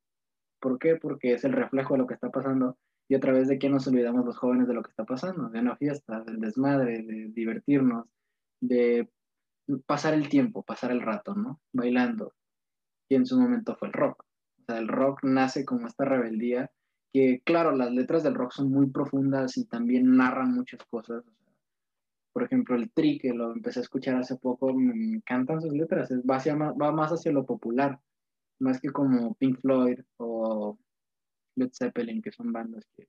[0.60, 0.96] ¿Por qué?
[0.96, 2.78] Porque es el reflejo de lo que está pasando
[3.10, 5.60] y a través de qué nos olvidamos los jóvenes de lo que está pasando, de
[5.60, 8.06] una fiesta, del desmadre, de divertirnos,
[8.62, 9.10] de
[9.86, 11.60] pasar el tiempo, pasar el rato, ¿no?
[11.74, 12.34] Bailando.
[13.10, 14.24] Y en su momento fue el rock.
[14.60, 16.72] O sea, el rock nace como esta rebeldía
[17.14, 21.24] que, claro, las letras del rock son muy profundas y también narran muchas cosas
[22.34, 26.10] por ejemplo, el Tri, que lo empecé a escuchar hace poco, me encantan sus letras,
[26.12, 28.00] va, va más hacia lo popular,
[28.60, 30.78] más que como Pink Floyd o
[31.56, 33.08] Led Zeppelin, que son bandas que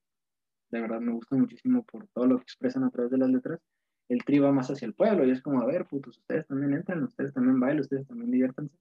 [0.71, 3.61] de verdad me gustan muchísimo por todo lo que expresan a través de las letras.
[4.09, 6.75] El Tri va más hacia el pueblo y es como, a ver, putos, ustedes también
[6.75, 8.77] entran, ustedes también bailan, ustedes también diviértanse.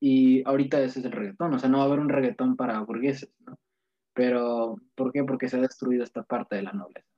[0.00, 2.80] Y ahorita ese es el reggaetón, o sea, no va a haber un reggaetón para
[2.80, 3.58] burgueses, ¿no?
[4.14, 5.24] Pero, ¿por qué?
[5.24, 7.10] Porque se ha destruido esta parte de la nobleza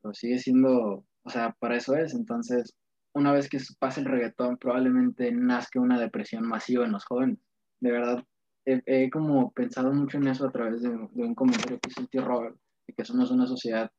[0.00, 2.14] pero sigue siendo, o sea, para eso es.
[2.14, 2.74] Entonces,
[3.14, 7.38] una vez que pase el reggaetón, probablemente nazca una depresión masiva en los jóvenes.
[7.80, 8.24] De verdad,
[8.64, 12.24] he, como pensado mucho en eso a través de, un comentario que hizo el tío
[12.24, 12.56] Robert,
[12.86, 13.90] de que somos una sociedad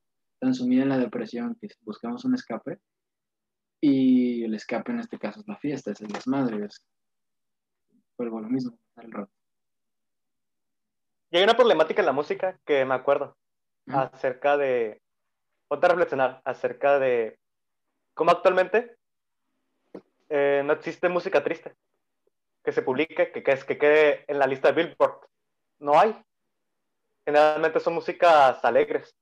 [0.42, 2.80] tan sumida en la depresión que buscamos un escape.
[3.80, 6.84] Y el escape en este caso es la fiesta, es el desmadre, es
[8.18, 9.30] vuelvo lo mismo, el rock.
[11.30, 13.38] Y hay una problemática en la música que me acuerdo
[13.88, 15.02] acerca de
[15.68, 17.40] ponte a reflexionar acerca de
[18.14, 18.98] cómo actualmente
[20.30, 21.76] eh, no existe música triste
[22.64, 25.28] que se publique, que, que, que quede en la lista de Billboard.
[25.80, 26.16] No hay.
[27.26, 29.16] Generalmente son músicas alegres.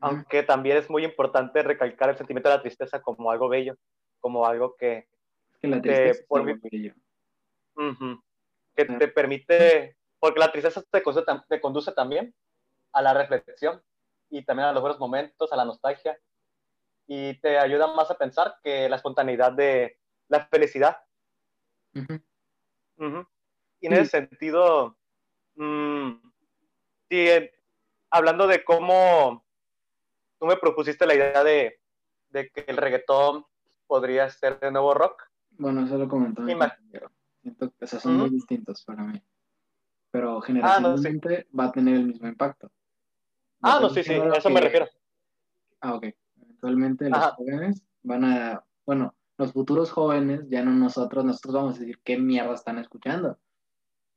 [0.00, 3.76] Aunque también es muy importante recalcar el sentimiento de la tristeza como algo bello,
[4.20, 5.08] como algo que,
[5.60, 6.94] que la tristeza por bello.
[8.74, 12.34] que te permite, porque la tristeza te conduce, te conduce también
[12.92, 13.82] a la reflexión,
[14.30, 16.18] y también a los buenos momentos, a la nostalgia,
[17.06, 20.98] y te ayuda más a pensar que la espontaneidad de la felicidad.
[23.80, 24.96] Y en ese sentido,
[25.56, 26.12] mm,
[27.10, 27.52] eh,
[28.10, 29.44] hablando de cómo
[30.38, 31.80] tú me propusiste la idea de,
[32.30, 33.44] de, que el reggaetón
[33.86, 35.22] podría ser de nuevo rock.
[35.50, 36.44] Bueno, eso lo comentó.
[37.42, 39.22] Siento que son muy distintos para mí.
[40.10, 40.96] Pero ah,
[41.58, 42.70] va a tener el mismo impacto.
[43.60, 44.86] Ah, no, sí, sí, a eso me refiero.
[45.80, 46.06] Ah, ok.
[46.50, 51.80] Actualmente los jóvenes van a, bueno, los futuros jóvenes, ya no nosotros, nosotros vamos a
[51.80, 53.38] decir qué mierda están escuchando,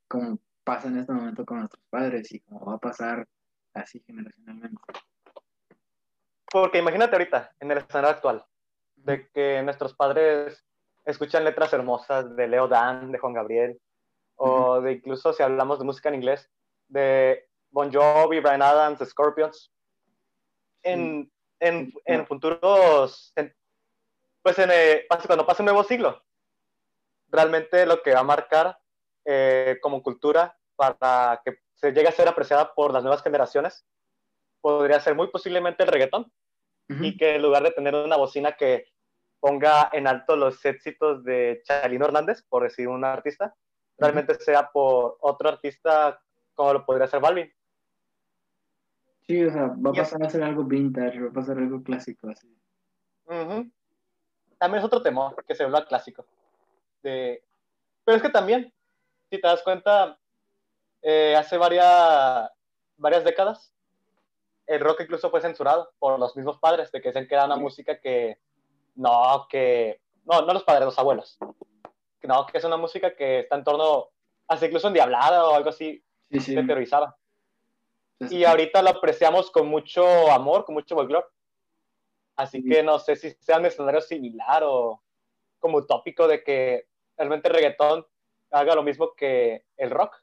[0.08, 3.28] como pasa en este momento con nuestros padres y como va a pasar
[3.74, 4.80] así generacionalmente.
[6.52, 8.44] Porque imagínate ahorita, en el escenario actual,
[8.94, 10.62] de que nuestros padres
[11.06, 13.80] escuchan letras hermosas de Leo Dan, de Juan Gabriel,
[14.36, 16.50] o de incluso si hablamos de música en inglés,
[16.88, 19.72] de Bon Jovi, Brian Adams, Scorpions.
[20.82, 23.32] En, en, en futuros,
[24.42, 26.22] pues en, eh, cuando pase un nuevo siglo,
[27.28, 28.78] realmente lo que va a marcar
[29.24, 33.86] eh, como cultura para que se llegue a ser apreciada por las nuevas generaciones
[34.60, 36.30] podría ser muy posiblemente el reggaetón.
[37.00, 38.86] Y que en lugar de tener una bocina que
[39.40, 43.54] ponga en alto los éxitos de Chalino Hernández, por decir un artista,
[43.98, 46.20] realmente sea por otro artista
[46.54, 47.52] como lo podría ser Balvin.
[49.26, 52.28] Sí, o sea, va a pasar a ser algo vintage, va a pasar algo clásico
[52.28, 52.48] así.
[54.58, 56.26] También es otro tema que se vuelva clásico.
[57.02, 57.42] De...
[58.04, 58.72] Pero es que también,
[59.30, 60.18] si te das cuenta,
[61.02, 62.50] eh, hace varias,
[62.96, 63.72] varias décadas,
[64.66, 67.56] el rock incluso fue censurado por los mismos padres, de que dicen que era una
[67.56, 68.38] música que,
[68.94, 71.38] no, que, no, no los padres, los abuelos,
[72.26, 74.08] no, que es una música que está en torno,
[74.48, 76.54] hasta incluso endiablada o algo así, sí, sí.
[76.54, 77.16] que terrorizaba.
[78.30, 81.26] Y ahorita lo apreciamos con mucho amor, con mucho folclore.
[82.36, 85.02] Así que no sé si sea un escenario similar o
[85.58, 86.86] como utópico de que
[87.16, 88.06] realmente el reggaetón
[88.50, 90.16] haga lo mismo que el rock,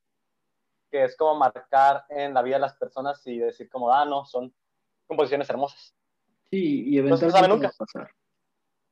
[0.89, 4.25] que es como marcar en la vida de las personas y decir como, ah, no,
[4.25, 4.53] son
[5.07, 5.95] composiciones hermosas.
[6.51, 7.71] Sí, y eventualmente no sabe nunca.
[7.77, 8.11] pasar.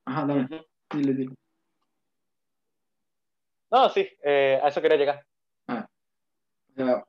[0.04, 0.66] Ajá, dale.
[0.90, 1.34] Dile, dile.
[3.70, 5.26] No, sí, eh, a eso quería llegar.
[5.66, 5.86] Ah.
[6.70, 7.04] O sea,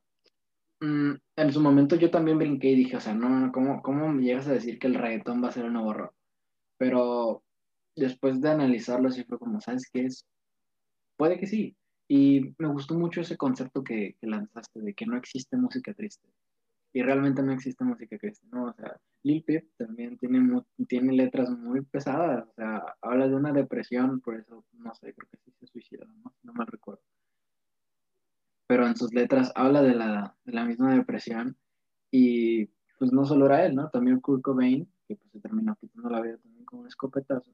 [0.81, 4.09] mm, en su momento yo también brinqué y dije, o sea, no, no, ¿cómo, ¿cómo
[4.09, 6.13] me llegas a decir que el reggaetón va a ser el nuevo rock?
[6.77, 7.43] Pero
[7.95, 10.25] después de analizarlo, sí fue como, ¿sabes qué es?
[11.15, 11.77] Puede que sí,
[12.11, 16.27] y me gustó mucho ese concepto que, lanzaste de que no existe música triste.
[16.91, 18.65] Y realmente no existe música triste, ¿no?
[18.65, 22.47] O sea, Lil Peep también tiene, tiene letras muy pesadas.
[22.47, 26.05] O sea, habla de una depresión, por eso, no sé, creo que sí se suicidó,
[26.07, 26.33] ¿no?
[26.41, 27.03] No me recuerdo.
[28.65, 31.57] Pero en sus letras habla de la, de la misma depresión.
[32.09, 32.65] Y
[32.97, 33.91] pues no solo era él, ¿no?
[33.91, 37.51] También Kurt Cobain, que pues se terminó quitando la vida también con un escopetazo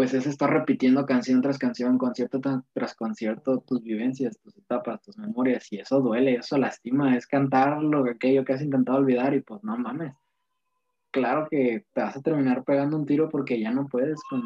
[0.00, 2.40] pues es estar repitiendo canción tras canción, concierto
[2.72, 7.82] tras concierto, tus vivencias, tus etapas, tus memorias, y eso duele, eso lastima, es cantar
[7.82, 10.14] lo que aquello que has intentado olvidar y pues no mames.
[11.10, 14.42] Claro que te vas a terminar pegando un tiro porque ya no puedes con,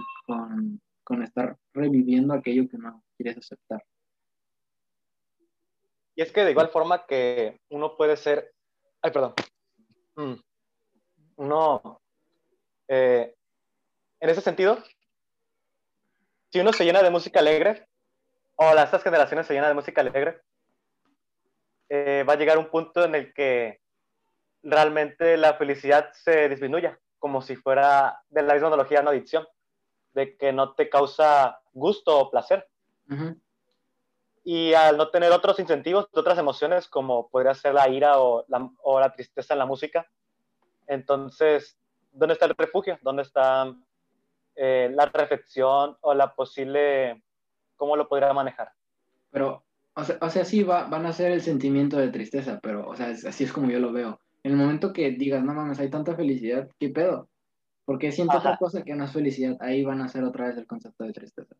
[1.04, 3.84] con, estar reviviendo aquello que no quieres aceptar.
[6.16, 8.52] Y es que de igual forma que uno puede ser,
[9.02, 9.34] ay, perdón,
[10.16, 10.34] mm.
[11.36, 12.00] uno,
[12.88, 13.36] eh,
[14.18, 14.82] en ese sentido,
[16.54, 17.88] si uno se llena de música alegre,
[18.54, 20.40] o las estas generaciones se llenan de música alegre,
[21.88, 23.80] eh, va a llegar un punto en el que
[24.62, 29.44] realmente la felicidad se disminuya, como si fuera de la misma analogía una adicción,
[30.12, 32.68] de que no te causa gusto o placer.
[34.44, 38.70] Y al no tener otros incentivos, otras emociones, como podría ser la ira o la,
[38.84, 40.08] o la tristeza en la música,
[40.86, 41.76] entonces,
[42.12, 42.96] ¿dónde está el refugio?
[43.02, 43.74] ¿Dónde está
[44.56, 47.22] eh, la reflexión o la posible,
[47.76, 48.72] cómo lo podría manejar.
[49.30, 52.88] Pero, o sea, o sea sí va, van a ser el sentimiento de tristeza, pero,
[52.88, 54.20] o sea, así es como yo lo veo.
[54.42, 57.28] En el momento que digas, no mames, hay tanta felicidad, ¿qué pedo?
[57.84, 60.66] Porque siento otra cosa que no es felicidad, ahí van a ser otra vez el
[60.66, 61.54] concepto de tristeza.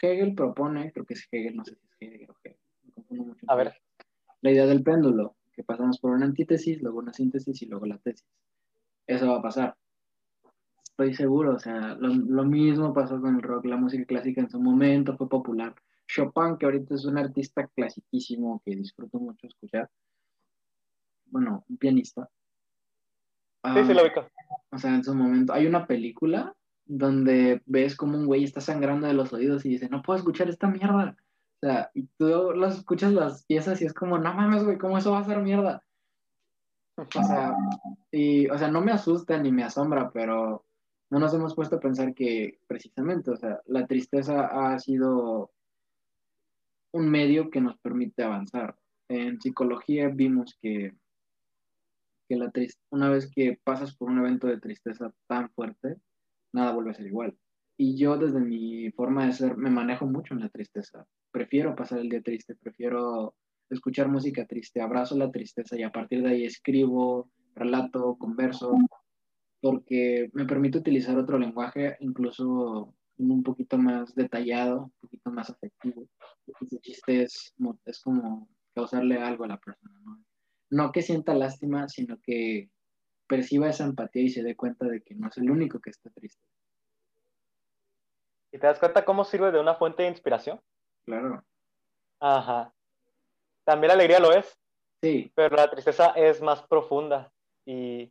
[0.00, 3.24] Hegel propone, creo que es Hegel, no sé si es Hegel o Hegel, me confundo
[3.24, 3.46] mucho.
[3.48, 3.74] A ver.
[4.40, 7.98] La idea del péndulo, que pasamos por una antítesis, luego una síntesis y luego la
[7.98, 8.26] tesis.
[9.06, 9.76] Eso va a pasar
[10.98, 14.60] estoy seguro, o sea, lo, mismo pasó con el rock, la música clásica en su
[14.60, 15.72] momento fue popular.
[16.08, 19.88] Chopin, que ahorita es un artista clasiquísimo que disfruto mucho escuchar,
[21.26, 22.28] bueno, un pianista.
[23.64, 24.26] sí, sí, lo ubico.
[24.70, 26.52] O sea, en su momento, hay una película
[26.84, 30.48] donde ves como un güey está sangrando de los oídos y dice, no puedo escuchar
[30.48, 31.16] esta mierda.
[31.60, 34.98] O sea, y tú las escuchas las piezas y es como, no mames, güey, ¿cómo
[34.98, 35.84] eso va a ser mierda?
[36.96, 37.54] O sea,
[38.10, 40.64] y, o sea, no me asusta ni me asombra, pero
[41.10, 45.50] no nos hemos puesto a pensar que precisamente, o sea, la tristeza ha sido
[46.92, 48.76] un medio que nos permite avanzar.
[49.08, 50.94] En psicología vimos que,
[52.28, 52.52] que la
[52.90, 55.96] una vez que pasas por un evento de tristeza tan fuerte,
[56.52, 57.36] nada vuelve a ser igual.
[57.78, 61.06] Y yo desde mi forma de ser me manejo mucho en la tristeza.
[61.30, 63.34] Prefiero pasar el día triste, prefiero
[63.70, 68.76] escuchar música triste, abrazo la tristeza y a partir de ahí escribo, relato, converso,
[69.60, 76.06] porque me permite utilizar otro lenguaje, incluso un poquito más detallado, un poquito más afectivo.
[76.60, 77.54] Ese chiste es,
[77.84, 80.24] es como causarle algo a la persona, ¿no?
[80.70, 82.70] No que sienta lástima, sino que
[83.26, 86.10] perciba esa empatía y se dé cuenta de que no es el único que está
[86.10, 86.42] triste.
[88.52, 90.60] ¿Y te das cuenta cómo sirve de una fuente de inspiración?
[91.04, 91.44] Claro.
[92.20, 92.72] Ajá.
[93.64, 94.58] También la alegría lo es.
[95.02, 95.30] Sí.
[95.34, 97.32] Pero la tristeza es más profunda
[97.66, 98.10] y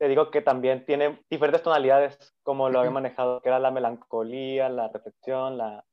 [0.00, 4.70] te digo que también tiene diferentes tonalidades, como lo había manejado, que era la melancolía,
[4.70, 5.84] la reflexión, la,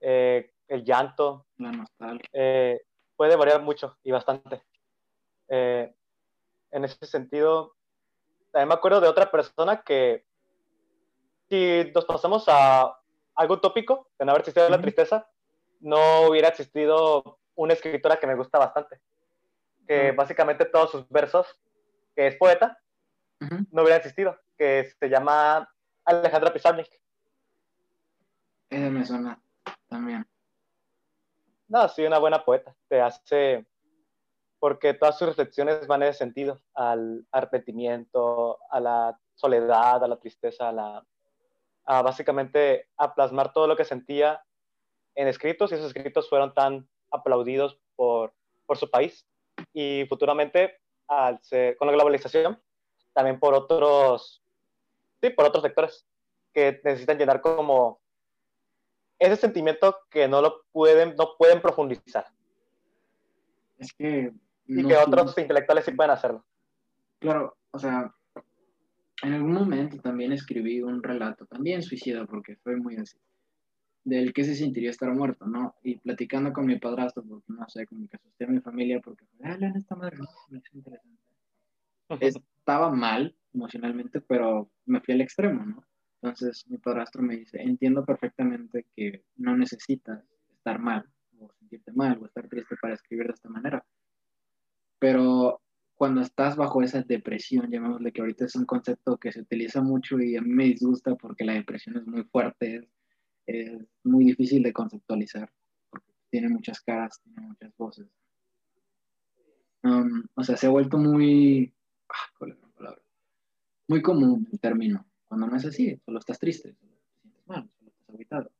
[0.00, 1.46] eh, el llanto.
[1.56, 2.28] La nostalgia.
[2.32, 2.80] Eh,
[3.14, 4.64] puede variar mucho y bastante.
[5.46, 5.94] Eh,
[6.72, 7.76] en ese sentido,
[8.50, 10.24] también me acuerdo de otra persona que
[11.48, 12.98] si nos pasamos a
[13.36, 15.30] algo tópico, de no haber existido la tristeza,
[15.78, 19.00] no hubiera existido una escritora que me gusta bastante.
[19.86, 21.46] Que básicamente todos sus versos,
[22.16, 22.76] que es poeta,
[23.70, 24.38] no hubiera existido.
[24.56, 25.68] Que se llama
[26.04, 26.88] Alejandra Pizarnik.
[28.68, 29.42] Esa me suena
[29.88, 30.26] también.
[31.68, 32.74] No, sí, una buena poeta.
[32.88, 33.66] Te hace.
[34.58, 40.18] Porque todas sus reflexiones van en ese sentido: al arrepentimiento, a la soledad, a la
[40.18, 41.06] tristeza, a la.
[41.86, 44.44] A básicamente a plasmar todo lo que sentía
[45.14, 48.32] en escritos y esos escritos fueron tan aplaudidos por,
[48.66, 49.26] por su país
[49.72, 50.78] y futuramente
[51.08, 51.40] al
[51.78, 52.62] con la globalización
[53.12, 54.42] también por otros
[55.20, 56.06] sí por otros sectores
[56.52, 58.00] que necesitan llenar como
[59.18, 62.26] ese sentimiento que no lo pueden no pueden profundizar
[63.78, 64.32] es que
[64.66, 66.44] y que otros intelectuales sí pueden hacerlo
[67.18, 68.14] claro o sea
[69.22, 73.18] en algún momento también escribí un relato también suicida porque fue muy así
[74.04, 75.74] del que se sentiría estar muerto, ¿no?
[75.82, 79.24] Y platicando con mi padrastro, porque no sé, como que asusté a mi familia, porque,
[79.42, 80.26] ah, lean esta madre, ¿no?
[80.48, 81.20] Me interesante.
[82.60, 85.84] Estaba mal emocionalmente, pero me fui al extremo, ¿no?
[86.22, 91.04] Entonces mi padrastro me dice, entiendo perfectamente que no necesitas estar mal,
[91.38, 93.84] o sentirte mal, o estar triste para escribir de esta manera.
[94.98, 95.60] Pero
[95.94, 100.18] cuando estás bajo esa depresión, llamémosle que ahorita es un concepto que se utiliza mucho
[100.20, 102.88] y a mí me disgusta porque la depresión es muy fuerte,
[103.46, 105.50] es muy difícil de conceptualizar,
[105.90, 108.06] porque tiene muchas caras, tiene muchas voces.
[109.82, 111.74] Um, o sea, se ha vuelto muy,
[112.12, 112.96] ah,
[113.88, 115.04] muy común el término.
[115.26, 118.50] Cuando no es así, solo estás triste, solo te sientes mal, solo estás aguitado.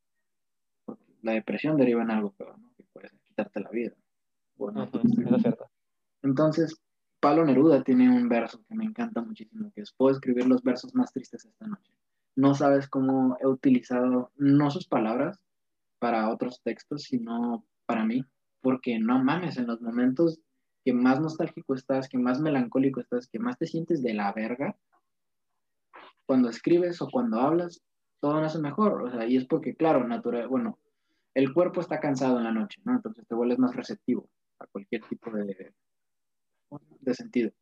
[0.84, 2.72] Porque la depresión deriva en algo peor, ¿no?
[2.76, 3.92] Que puede quitarte la vida.
[4.56, 5.70] Bueno, es cierto.
[6.22, 6.80] Entonces,
[7.20, 10.94] Pablo Neruda tiene un verso que me encanta muchísimo, que es, puedo escribir los versos
[10.94, 11.92] más tristes esta noche
[12.36, 15.38] no sabes cómo he utilizado no sus palabras
[15.98, 18.24] para otros textos, sino para mí,
[18.62, 20.40] porque no mames, en los momentos
[20.90, 24.76] que más nostálgico estás, que más melancólico estás, que más te sientes de la verga,
[26.26, 27.80] cuando escribes o cuando hablas,
[28.18, 30.80] todo nace mejor, o sea, y es porque, claro, natural, bueno,
[31.34, 32.92] el cuerpo está cansado en la noche, ¿no?
[32.96, 34.28] Entonces te vuelves más receptivo
[34.58, 35.72] a cualquier tipo de,
[36.98, 37.52] de sentido.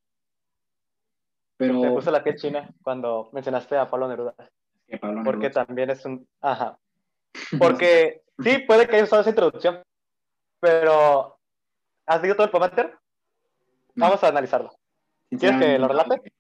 [1.58, 1.82] Pero...
[1.82, 4.34] Me puse la piel china cuando mencionaste a Pablo Neruda
[5.22, 6.26] porque también es un...
[6.40, 6.78] Ajá.
[7.58, 9.82] Porque sí, puede que haya usado esa introducción,
[10.60, 11.38] pero
[12.06, 12.70] ¿has leído todo el poema
[13.98, 14.70] Vamos a analizarlo.
[15.28, 16.32] ¿Quieres que lo relate?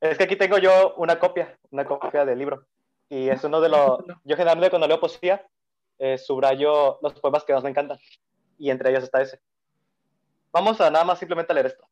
[0.00, 2.66] Es que aquí tengo yo una copia, una copia del libro.
[3.08, 4.00] Y es uno de los...
[4.24, 5.46] Yo generalmente cuando leo poesía,
[5.98, 7.98] eh, subrayo los poemas que más me encantan.
[8.58, 9.40] Y entre ellos está ese.
[10.52, 11.88] Vamos a nada más simplemente leer esto.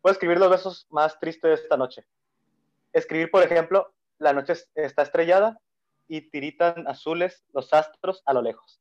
[0.00, 2.06] Puedo escribir los versos más tristes de esta noche
[2.92, 5.60] escribir, por ejemplo, la noche está estrellada
[6.08, 8.80] y tiritan azules los astros a lo lejos.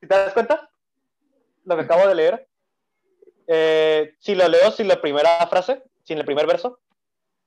[0.00, 0.70] ¿Te das cuenta?
[1.66, 2.48] Lo que acabo de leer.
[3.48, 6.80] Eh, si lo leo sin la primera frase, sin el primer verso,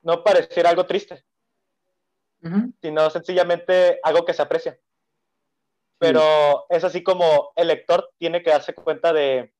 [0.02, 1.24] no pareciera algo triste,
[2.80, 4.78] sino sencillamente algo que se aprecia.
[5.98, 9.52] Pero es así como el lector tiene que darse cuenta de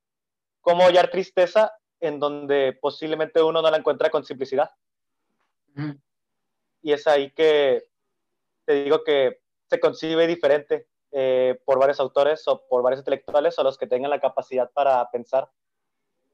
[0.61, 4.71] cómo hallar tristeza en donde posiblemente uno no la encuentra con simplicidad.
[6.83, 7.85] Y es ahí que
[8.65, 13.63] te digo que se concibe diferente eh, por varios autores o por varios intelectuales o
[13.63, 15.51] los que tengan la capacidad para pensar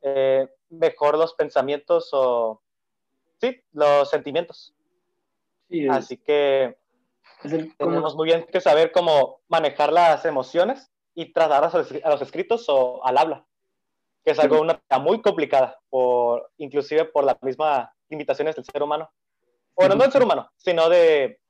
[0.02, 2.62] eh, mejor los pensamientos o,
[3.40, 4.74] sí, los sentimientos.
[5.90, 6.76] Así que
[7.78, 11.74] tenemos muy bien que saber cómo manejar las emociones y trasladarlas
[12.04, 13.46] a los, escritos o al habla,
[14.24, 19.10] que es algo una, muy complicada, por, inclusive por las mismas limitaciones del ser humano.
[19.74, 21.40] Bueno, no del ser humano, sino de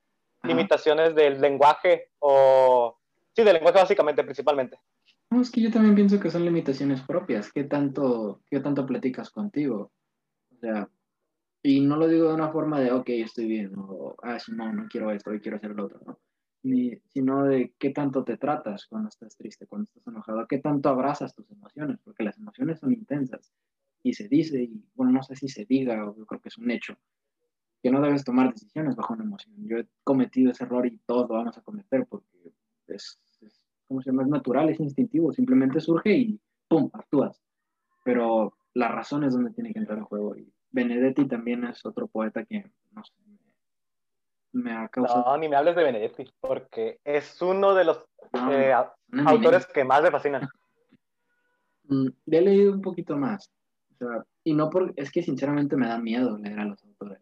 [0.43, 2.97] limitaciones del lenguaje o...
[3.37, 4.79] Sí, del lenguaje básicamente, principalmente.
[5.31, 7.53] No, es que yo también pienso que son limitaciones propias.
[7.53, 9.93] ¿Qué tanto, qué tanto platicas contigo?
[10.51, 10.89] O sea,
[11.63, 14.73] y no lo digo de una forma de, ok, estoy bien, o, ah, si no,
[14.73, 16.19] no quiero esto, hoy quiero hacer lo otro, ¿no?
[16.63, 20.89] Ni, sino de qué tanto te tratas cuando estás triste, cuando estás enojado, qué tanto
[20.89, 23.53] abrazas tus emociones, porque las emociones son intensas.
[24.03, 26.57] Y se dice, y bueno, no sé si se diga, o yo creo que es
[26.57, 26.97] un hecho,
[27.83, 29.55] que no debes tomar decisiones bajo una emoción.
[29.59, 32.55] Yo he cometido ese error y todos lo vamos a cometer porque
[32.87, 33.21] es,
[33.87, 34.23] como se llama?
[34.23, 36.91] Es natural, es instintivo, simplemente surge y ¡pum!
[36.93, 37.43] actúas.
[38.05, 40.37] Pero la razón es donde tiene que entrar el juego.
[40.37, 43.15] Y Benedetti también es otro poeta que, no sé,
[44.53, 45.25] me, ha causado...
[45.25, 48.05] No, ni me hables de Benedetti, porque es uno de los
[48.51, 48.75] eh,
[49.27, 50.49] autores que más me fascinan.
[51.89, 53.49] Mm, he leído un poquito más.
[53.95, 57.21] O sea, y no por, es que sinceramente me da miedo leer a los autores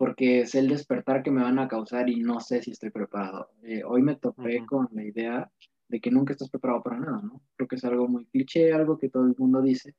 [0.00, 3.50] porque es el despertar que me van a causar y no sé si estoy preparado.
[3.62, 5.52] Eh, hoy me topé con la idea
[5.88, 7.42] de que nunca estás preparado para nada, ¿no?
[7.54, 9.94] Creo que es algo muy cliché, algo que todo el mundo dice,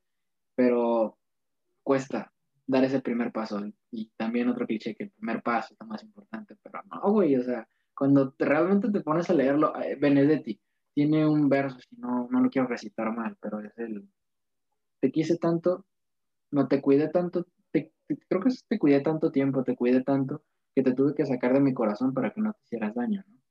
[0.56, 1.20] pero
[1.84, 2.34] cuesta
[2.66, 3.62] dar ese primer paso.
[3.92, 7.36] Y también otro cliché, que el primer paso es lo más importante, pero no, güey,
[7.36, 10.60] o sea, cuando realmente te pones a leerlo, eh, Benedetti
[10.96, 14.10] tiene un verso, si no, no lo quiero recitar mal, pero es el,
[15.00, 15.86] te quise tanto,
[16.50, 17.46] no te cuidé tanto,
[18.28, 20.44] creo que te cuidé tanto tiempo, te cuidé tanto,
[20.76, 23.42] que te tuve que sacar de mi corazón para que no te hicieras daño, ¿no?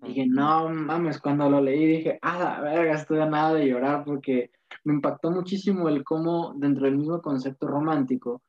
[0.00, 4.04] Dije, no mames, cuando lo leí dije, ah, la verga, estoy a nada de llorar
[4.04, 4.52] porque
[4.84, 8.42] me impactó muchísimo el cómo dentro del mismo concepto romántico,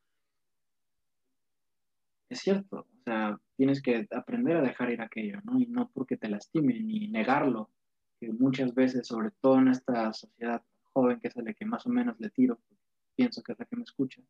[2.29, 5.59] es cierto, o sea, tienes que aprender a dejar ir aquello, ¿no?
[5.59, 7.71] Y no porque te lastime ni negarlo,
[8.19, 10.61] que muchas veces, sobre todo en esta sociedad
[10.93, 12.59] joven que es la que más o menos le tiro,
[13.15, 14.21] pienso que es la que me escucha,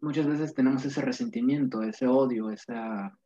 [0.00, 3.16] muchas veces tenemos ese resentimiento, ese odio, esa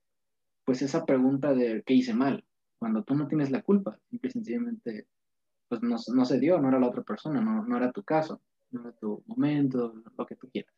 [0.67, 2.45] pues esa pregunta de qué hice mal,
[2.79, 5.07] cuando tú no tienes la culpa, simple y sencillamente,
[5.69, 8.41] pues no, no se dio, no era la otra persona, no, no era tu caso,
[8.73, 10.75] no era tu momento, lo que tú quieras.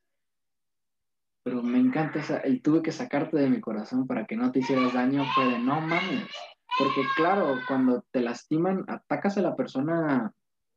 [1.42, 4.58] Pero me encanta esa, y tuve que sacarte de mi corazón para que no te
[4.58, 6.28] hicieras daño, fue de no mames,
[6.78, 10.34] porque claro, cuando te lastiman, atacas a la persona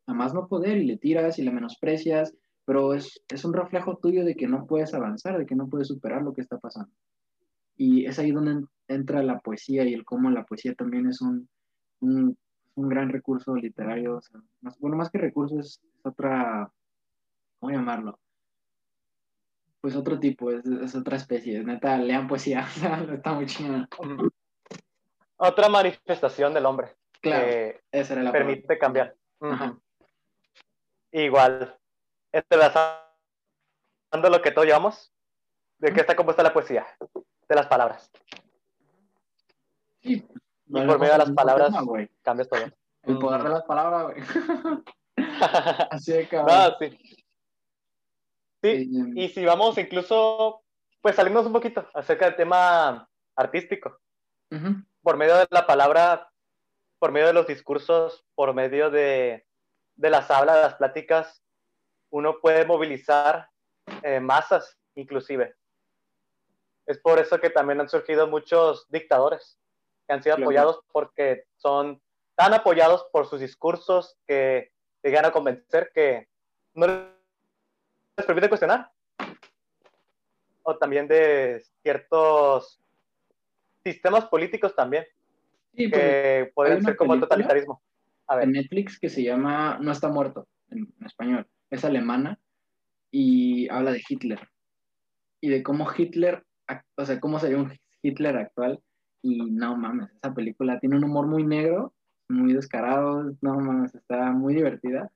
[0.07, 2.34] a más no poder y le tiras y le menosprecias,
[2.66, 5.88] pero es, es un reflejo tuyo de que no puedes avanzar, de que no puedes
[5.88, 6.91] superar lo que está pasando.
[7.78, 11.49] Y es ahí donde entra la poesía y el cómo la poesía también es un,
[12.01, 12.38] un,
[12.76, 14.20] gran recurso literario.
[14.62, 16.72] más, bueno, más que recurso es, otra,
[17.59, 18.20] ¿cómo llamarlo?
[19.80, 21.64] Pues otro tipo, es, otra especie.
[21.64, 22.68] Neta, lean poesía,
[23.12, 23.88] está muy chingada.
[25.38, 26.95] Otra manifestación del hombre.
[27.20, 29.16] Claro, que esa era la permite cambiar.
[31.12, 31.76] Igual,
[32.32, 33.09] entrelazando
[34.13, 35.11] lo que todos llevamos,
[35.79, 36.86] ¿de qué está compuesta la poesía?
[37.47, 38.09] De las palabras.
[40.01, 40.27] Sí.
[40.67, 41.73] Y por medio de las palabras
[42.21, 42.61] cambias todo.
[43.03, 44.23] El poder de las palabras, güey.
[45.89, 46.75] Así de cabrón.
[46.79, 47.17] sí.
[48.63, 50.61] Sí, y si vamos incluso,
[51.01, 53.99] pues salimos un poquito acerca del tema artístico.
[55.01, 56.29] Por medio de la palabra,
[56.99, 59.47] por medio de los discursos, por medio de,
[59.95, 61.41] de las hablas, de las pláticas,
[62.12, 63.49] uno puede movilizar
[64.03, 65.55] eh, masas, inclusive.
[66.86, 69.57] Es por eso que también han surgido muchos dictadores
[70.12, 72.01] han sido apoyados porque son
[72.36, 74.72] tan apoyados por sus discursos que
[75.03, 76.28] llegan a convencer que
[76.74, 78.91] no les permite cuestionar.
[80.64, 82.80] O también de ciertos
[83.84, 85.05] sistemas políticos también,
[85.76, 87.82] que pueden ser como el totalitarismo.
[88.30, 91.47] En Netflix que se llama No está muerto, en español.
[91.72, 92.39] Es alemana
[93.11, 94.39] y habla de Hitler.
[95.41, 96.45] Y de cómo Hitler,
[96.95, 98.80] o sea, cómo sería un Hitler actual
[99.22, 101.93] y no mames, esa película tiene un humor muy negro,
[102.30, 105.11] muy descarado, no mames, está muy divertida.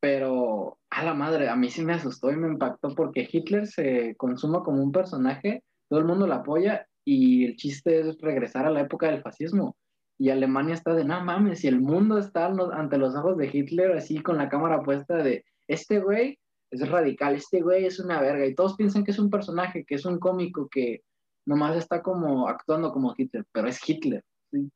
[0.00, 4.14] Pero a la madre, a mí sí me asustó y me impactó porque Hitler se
[4.16, 8.70] consuma como un personaje, todo el mundo lo apoya y el chiste es regresar a
[8.70, 9.76] la época del fascismo.
[10.18, 13.92] Y Alemania está de, no mames, y el mundo está ante los ojos de Hitler
[13.96, 16.38] así con la cámara puesta de, este güey
[16.70, 18.46] es radical, este güey es una verga.
[18.46, 21.02] Y todos piensan que es un personaje, que es un cómico, que
[21.46, 24.24] nomás está como actuando como Hitler, pero es Hitler.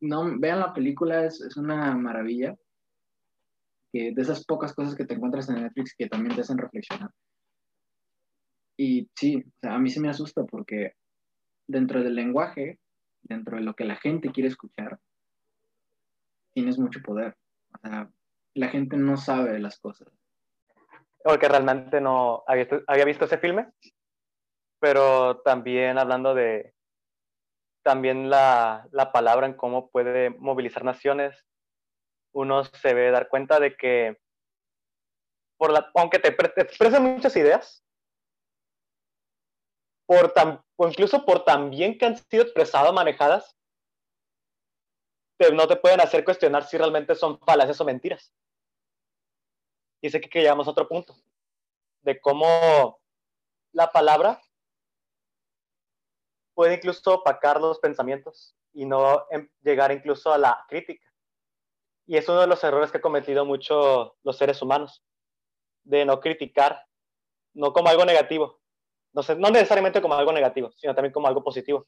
[0.01, 2.57] No, vean la película, es, es una maravilla.
[3.93, 7.11] Que de esas pocas cosas que te encuentras en Netflix que también te hacen reflexionar.
[8.77, 10.93] Y sí, a mí se me asusta porque
[11.67, 12.79] dentro del lenguaje,
[13.23, 15.01] dentro de lo que la gente quiere escuchar,
[16.53, 17.37] tienes mucho poder.
[17.75, 18.11] O sea,
[18.55, 20.09] la gente no sabe las cosas.
[21.23, 23.73] Porque realmente no había, había visto ese filme
[24.81, 26.75] pero también hablando de
[27.83, 31.45] también la, la, palabra en cómo puede movilizar naciones,
[32.35, 34.19] uno se ve dar cuenta de que
[35.57, 36.29] por la, aunque te,
[36.61, 37.83] expresen muchas ideas,
[40.07, 43.57] por tan, o incluso por tan bien que han sido expresadas, manejadas,
[45.53, 48.35] no te pueden hacer cuestionar si realmente son falacias o mentiras.
[50.01, 51.15] Y sé que llegamos a otro punto,
[52.03, 53.01] de cómo
[53.73, 54.41] la palabra
[56.55, 61.07] puede incluso opacar los pensamientos y no em, llegar incluso a la crítica.
[62.07, 65.05] Y es uno de los errores que han cometido mucho los seres humanos,
[65.85, 66.87] de no criticar,
[67.55, 68.61] no como algo negativo,
[69.13, 71.87] no, sé, no necesariamente como algo negativo, sino también como algo positivo.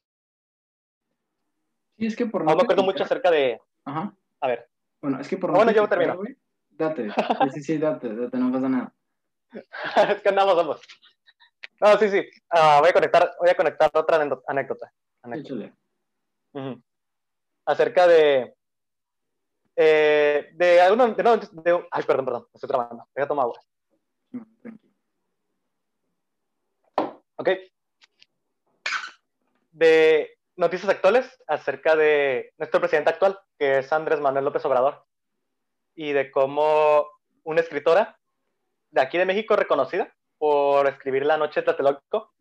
[1.97, 2.55] Sí, es que por no...
[2.55, 3.61] me acuerdo mucho acerca de...
[3.85, 4.13] Ajá.
[4.39, 4.69] A ver.
[5.01, 5.51] Bueno, es que por...
[5.51, 6.19] No bueno, yo termino.
[6.81, 7.13] Date,
[7.53, 8.93] sí, sí, date, date, no pasa nada.
[10.15, 10.81] es que andamos ambos.
[11.79, 12.27] No, sí, sí.
[12.49, 14.91] Ah, voy, a conectar, voy a conectar otra anécdota.
[15.21, 15.73] anécdota.
[17.65, 18.55] Acerca de.
[19.75, 21.07] Eh, de alguna.
[21.09, 22.47] De, no, de, ay, perdón, perdón.
[22.51, 23.07] Estoy trabajando.
[23.15, 23.59] Voy a tomar agua.
[27.35, 27.49] Ok.
[29.71, 35.05] De noticias actuales acerca de nuestro presidente actual, que es Andrés Manuel López Obrador,
[35.95, 37.07] y de cómo
[37.43, 38.17] una escritora
[38.91, 42.31] de aquí de México reconocida por escribir La Noche Tlatelolco,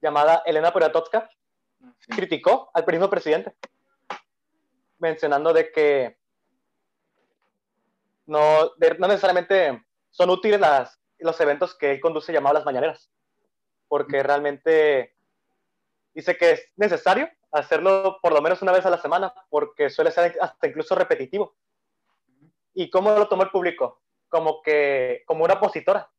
[0.00, 1.30] llamada Elena Poniatowska,
[2.08, 3.54] criticó al mismo presidente,
[4.98, 6.18] mencionando de que
[8.26, 13.10] no, no necesariamente son útiles las, los eventos que él conduce llamados las mañaneras,
[13.88, 15.14] porque realmente
[16.14, 20.10] dice que es necesario hacerlo por lo menos una vez a la semana, porque suele
[20.10, 21.54] ser hasta incluso repetitivo.
[22.74, 24.00] ¿Y cómo lo tomó el público?
[24.28, 26.10] Como que, como una opositora.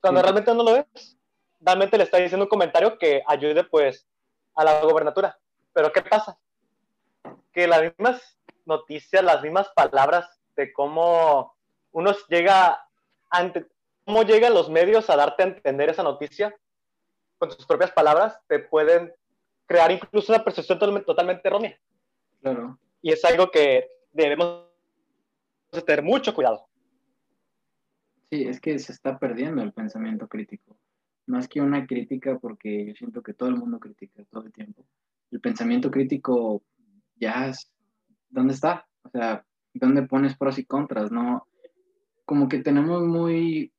[0.00, 1.16] Cuando realmente no lo es,
[1.60, 4.06] realmente le está diciendo un comentario que ayude pues
[4.54, 5.38] a la gobernatura.
[5.72, 6.38] Pero ¿qué pasa?
[7.52, 11.56] Que las mismas noticias, las mismas palabras de cómo
[11.92, 12.86] uno llega
[13.30, 13.66] ante,
[14.04, 16.54] cómo llegan los medios a darte a entender esa noticia
[17.38, 19.12] con sus propias palabras, te pueden
[19.66, 21.78] crear incluso una percepción totalmente errónea.
[22.40, 22.78] Claro.
[23.02, 24.73] Y es algo que debemos
[25.82, 26.66] tener mucho cuidado.
[28.30, 30.76] Sí, es que se está perdiendo el pensamiento crítico.
[31.26, 34.84] Más que una crítica, porque yo siento que todo el mundo critica todo el tiempo.
[35.30, 36.62] El pensamiento crítico
[37.16, 37.72] ya es,
[38.28, 38.86] ¿dónde está?
[39.02, 41.10] O sea, ¿dónde pones pros y contras?
[41.10, 41.46] No,
[42.24, 43.72] como que tenemos muy,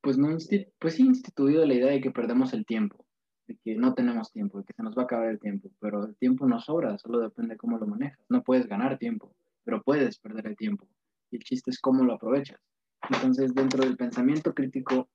[0.00, 0.36] pues no,
[0.78, 3.04] pues instituido la idea de que perdemos el tiempo
[3.50, 6.04] de que no tenemos tiempo, de que se nos va a acabar el tiempo, pero
[6.04, 8.24] el tiempo no sobra, solo depende de cómo lo manejas.
[8.28, 9.34] No puedes ganar tiempo,
[9.70, 10.88] pero puedes perder el tiempo.
[11.30, 12.60] Y el chiste es cómo lo aprovechas.
[13.08, 15.08] Entonces, dentro del pensamiento crítico,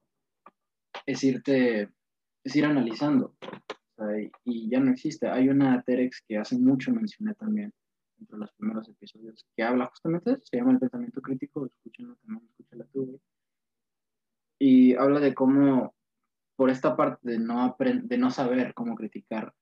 [1.06, 1.90] es irte,
[2.42, 3.36] es ir analizando.
[4.46, 5.28] y, ya no existe.
[5.28, 7.74] Hay una Terex que hace mucho mencioné también,
[8.18, 12.16] entre los primeros episodios, que habla justamente de eso, se llama el pensamiento crítico, escúchenlo
[12.16, 13.20] también, escúchala tú,
[14.58, 15.94] Y habla de cómo
[16.56, 19.54] por esta parte de no, de no saber cómo criticar,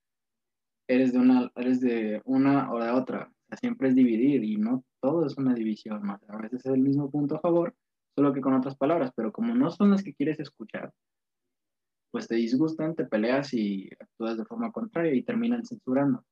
[0.86, 3.32] eres de una, eres de una o de otra.
[3.56, 6.08] Siempre es dividir y no todo es una división.
[6.10, 7.74] A veces es el mismo punto a favor,
[8.14, 10.92] solo que con otras palabras, pero como no son las que quieres escuchar,
[12.10, 16.24] pues te disgustan, te peleas y actúas de forma contraria y terminan censurando.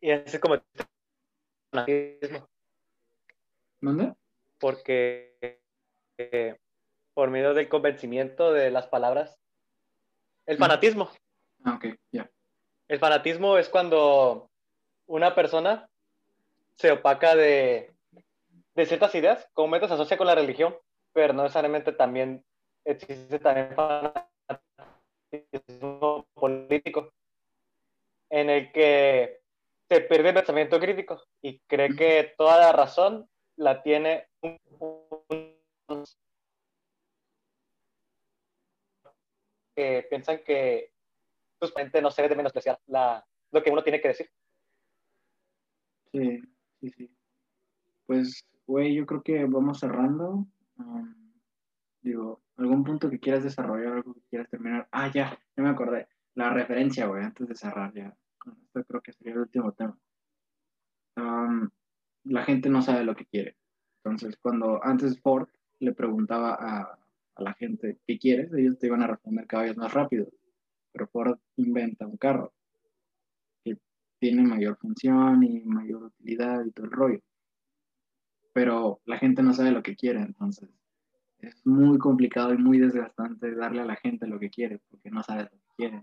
[0.00, 0.56] Y así como
[3.80, 4.14] ¿Dónde?
[4.58, 5.60] Porque
[6.18, 6.56] eh,
[7.14, 9.38] por medio del convencimiento de las palabras.
[10.46, 11.10] El fanatismo.
[11.64, 12.30] Ah, ok, ya.
[12.88, 14.50] El fanatismo es cuando
[15.06, 15.88] una persona
[16.76, 17.92] se opaca de,
[18.74, 20.76] de ciertas ideas, como se asocia con la religión,
[21.12, 22.44] pero no necesariamente también
[22.84, 23.74] existe también
[25.32, 27.12] fanatismo político,
[28.30, 29.40] en el que
[29.88, 36.04] se pierde el pensamiento crítico y cree que toda la razón la tiene un,
[39.74, 40.92] que piensan que
[41.58, 44.30] justamente no se debe de menospreciar la, lo que uno tiene que decir.
[46.12, 46.40] Sí,
[46.80, 47.10] sí, sí.
[48.06, 50.46] Pues, güey, yo creo que vamos cerrando.
[50.78, 51.32] Um,
[52.00, 54.88] digo, ¿algún punto que quieras desarrollar, algo que quieras terminar?
[54.92, 56.08] Ah, ya, ya me acordé.
[56.34, 58.16] La referencia, güey, antes de cerrar ya.
[58.46, 59.98] Esto creo que sería el último tema.
[61.16, 61.68] Um,
[62.24, 63.56] la gente no sabe lo que quiere.
[64.04, 65.48] Entonces, cuando antes Ford
[65.80, 66.98] le preguntaba a,
[67.34, 70.28] a la gente que quieres, ellos te iban a responder cada vez más rápido.
[70.96, 72.54] Pero Ford inventa un carro
[73.62, 73.76] que
[74.18, 77.20] tiene mayor función y mayor utilidad y todo el rollo.
[78.54, 80.70] Pero la gente no sabe lo que quiere, entonces
[81.40, 85.22] es muy complicado y muy desgastante darle a la gente lo que quiere, porque no
[85.22, 86.02] sabes lo que quieren.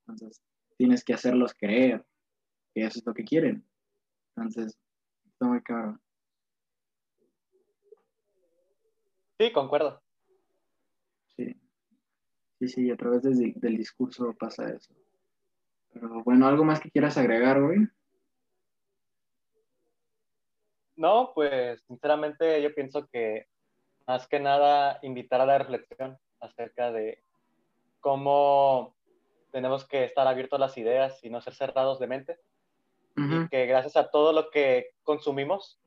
[0.00, 0.42] Entonces
[0.76, 2.04] tienes que hacerlos creer
[2.74, 3.66] que eso es lo que quieren.
[4.36, 4.78] Entonces,
[5.24, 5.98] está muy caro.
[9.38, 10.02] Sí, concuerdo.
[12.60, 14.92] Sí, sí, a través del, discurso pasa eso.
[15.94, 17.88] Pero bueno, ¿algo más que quieras agregar, hoy?
[20.94, 23.46] No, pues sinceramente yo pienso que
[24.06, 27.22] más que nada invitar a la reflexión acerca de
[28.00, 28.94] cómo
[29.52, 32.38] tenemos que estar abiertos a las ideas y no ser cerrados de mente.
[33.16, 35.80] Y que gracias a todo lo que consumimos,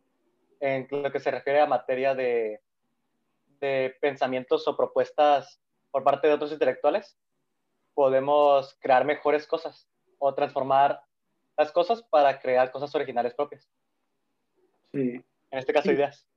[0.60, 2.62] en lo que se refiere a materia de,
[3.60, 5.63] de pensamientos o propuestas
[5.94, 7.16] por parte de otros intelectuales,
[7.94, 9.88] podemos crear mejores cosas
[10.18, 11.02] o transformar
[11.56, 13.70] las cosas para crear cosas originales propias.
[14.92, 15.24] Sí.
[15.52, 16.28] En este caso, ideas.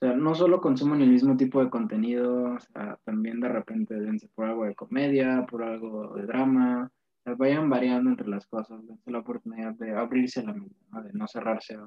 [0.00, 3.94] O sea, no solo consuman el mismo tipo de contenido, o sea, también de repente
[3.94, 8.46] dense por algo de comedia, por algo de drama, o sea, vayan variando entre las
[8.46, 11.02] cosas, dense la oportunidad de abrirse la mente, ¿no?
[11.02, 11.86] de no cerrarse a,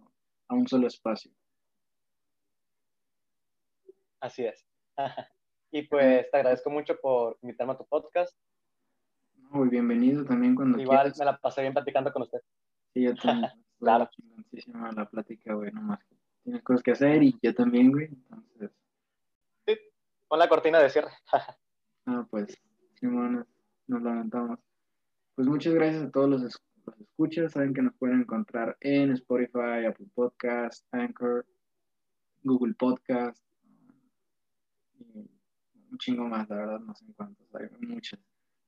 [0.49, 1.31] a un solo espacio.
[4.19, 4.67] Así es.
[5.71, 8.35] y pues te agradezco mucho por invitarme a tu podcast.
[9.35, 11.19] Muy bienvenido también cuando Igual quieras.
[11.19, 12.41] me la pasé bien platicando con usted.
[12.93, 13.51] Sí, yo también.
[13.79, 14.09] Claro.
[14.11, 18.07] Chingoncísima la plática, güey, nomás que tienes cosas que hacer y yo también, güey.
[18.07, 18.71] Entonces,
[19.65, 19.77] Sí,
[20.27, 21.11] pon la cortina de cierre.
[22.05, 22.57] ah, pues,
[22.95, 23.47] Simón,
[23.87, 24.59] nos lamentamos.
[25.33, 27.53] Pues muchas gracias a todos los, los escuchas.
[27.53, 31.45] Saben que nos pueden encontrar en Spotify, Apple Podcast, Anchor,
[32.43, 33.41] Google Podcast
[34.99, 35.29] y
[35.91, 38.19] un chingo más, la verdad, no sé en cuántos, hay muchas.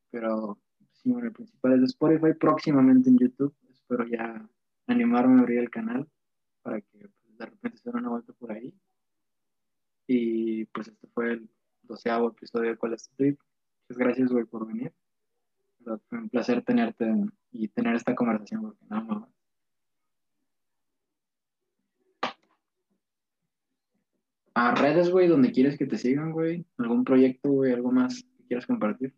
[0.09, 0.59] Pero
[0.91, 3.55] sí, bueno, el principal es Spotify, próximamente en YouTube.
[3.69, 4.47] Espero ya
[4.87, 6.07] animarme a abrir el canal
[6.61, 8.73] para que pues, de repente se den una vuelta por ahí.
[10.07, 11.49] Y pues este fue el
[11.83, 13.23] doceavo episodio de ¿Cuál es tu?
[13.23, 14.93] Muchas gracias, güey, por venir.
[15.83, 17.11] Fue un placer tenerte
[17.51, 19.40] y tener esta conversación, porque no, mames.
[24.75, 26.65] Redes, güey, donde quieres que te sigan, güey.
[26.77, 27.73] ¿Algún proyecto, güey?
[27.73, 29.13] ¿Algo más que quieras compartir?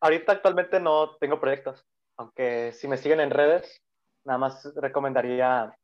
[0.00, 1.84] Ahorita actualmente no tengo proyectos,
[2.16, 3.82] aunque si me siguen en redes,
[4.24, 5.76] nada más recomendaría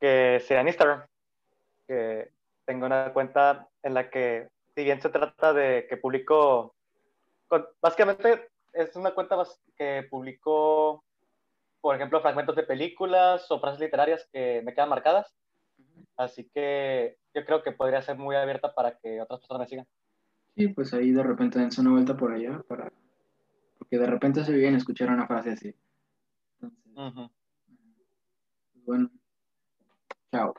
[0.00, 1.04] que sea en Instagram,
[1.88, 2.30] que
[2.64, 6.76] tengo una cuenta en la que, si bien se trata de que publico,
[7.80, 9.36] básicamente es una cuenta
[9.76, 11.02] que publico,
[11.80, 15.32] por ejemplo, fragmentos de películas o frases literarias que me quedan marcadas,
[16.16, 19.86] así que yo creo que podría ser muy abierta para que otras personas me sigan.
[20.56, 22.92] Sí, pues ahí de repente dense una vuelta por allá para...
[23.78, 25.74] Porque de repente se bien escuchar una frase así.
[26.60, 27.30] Entonces,
[28.84, 29.10] bueno,
[30.32, 30.54] chao.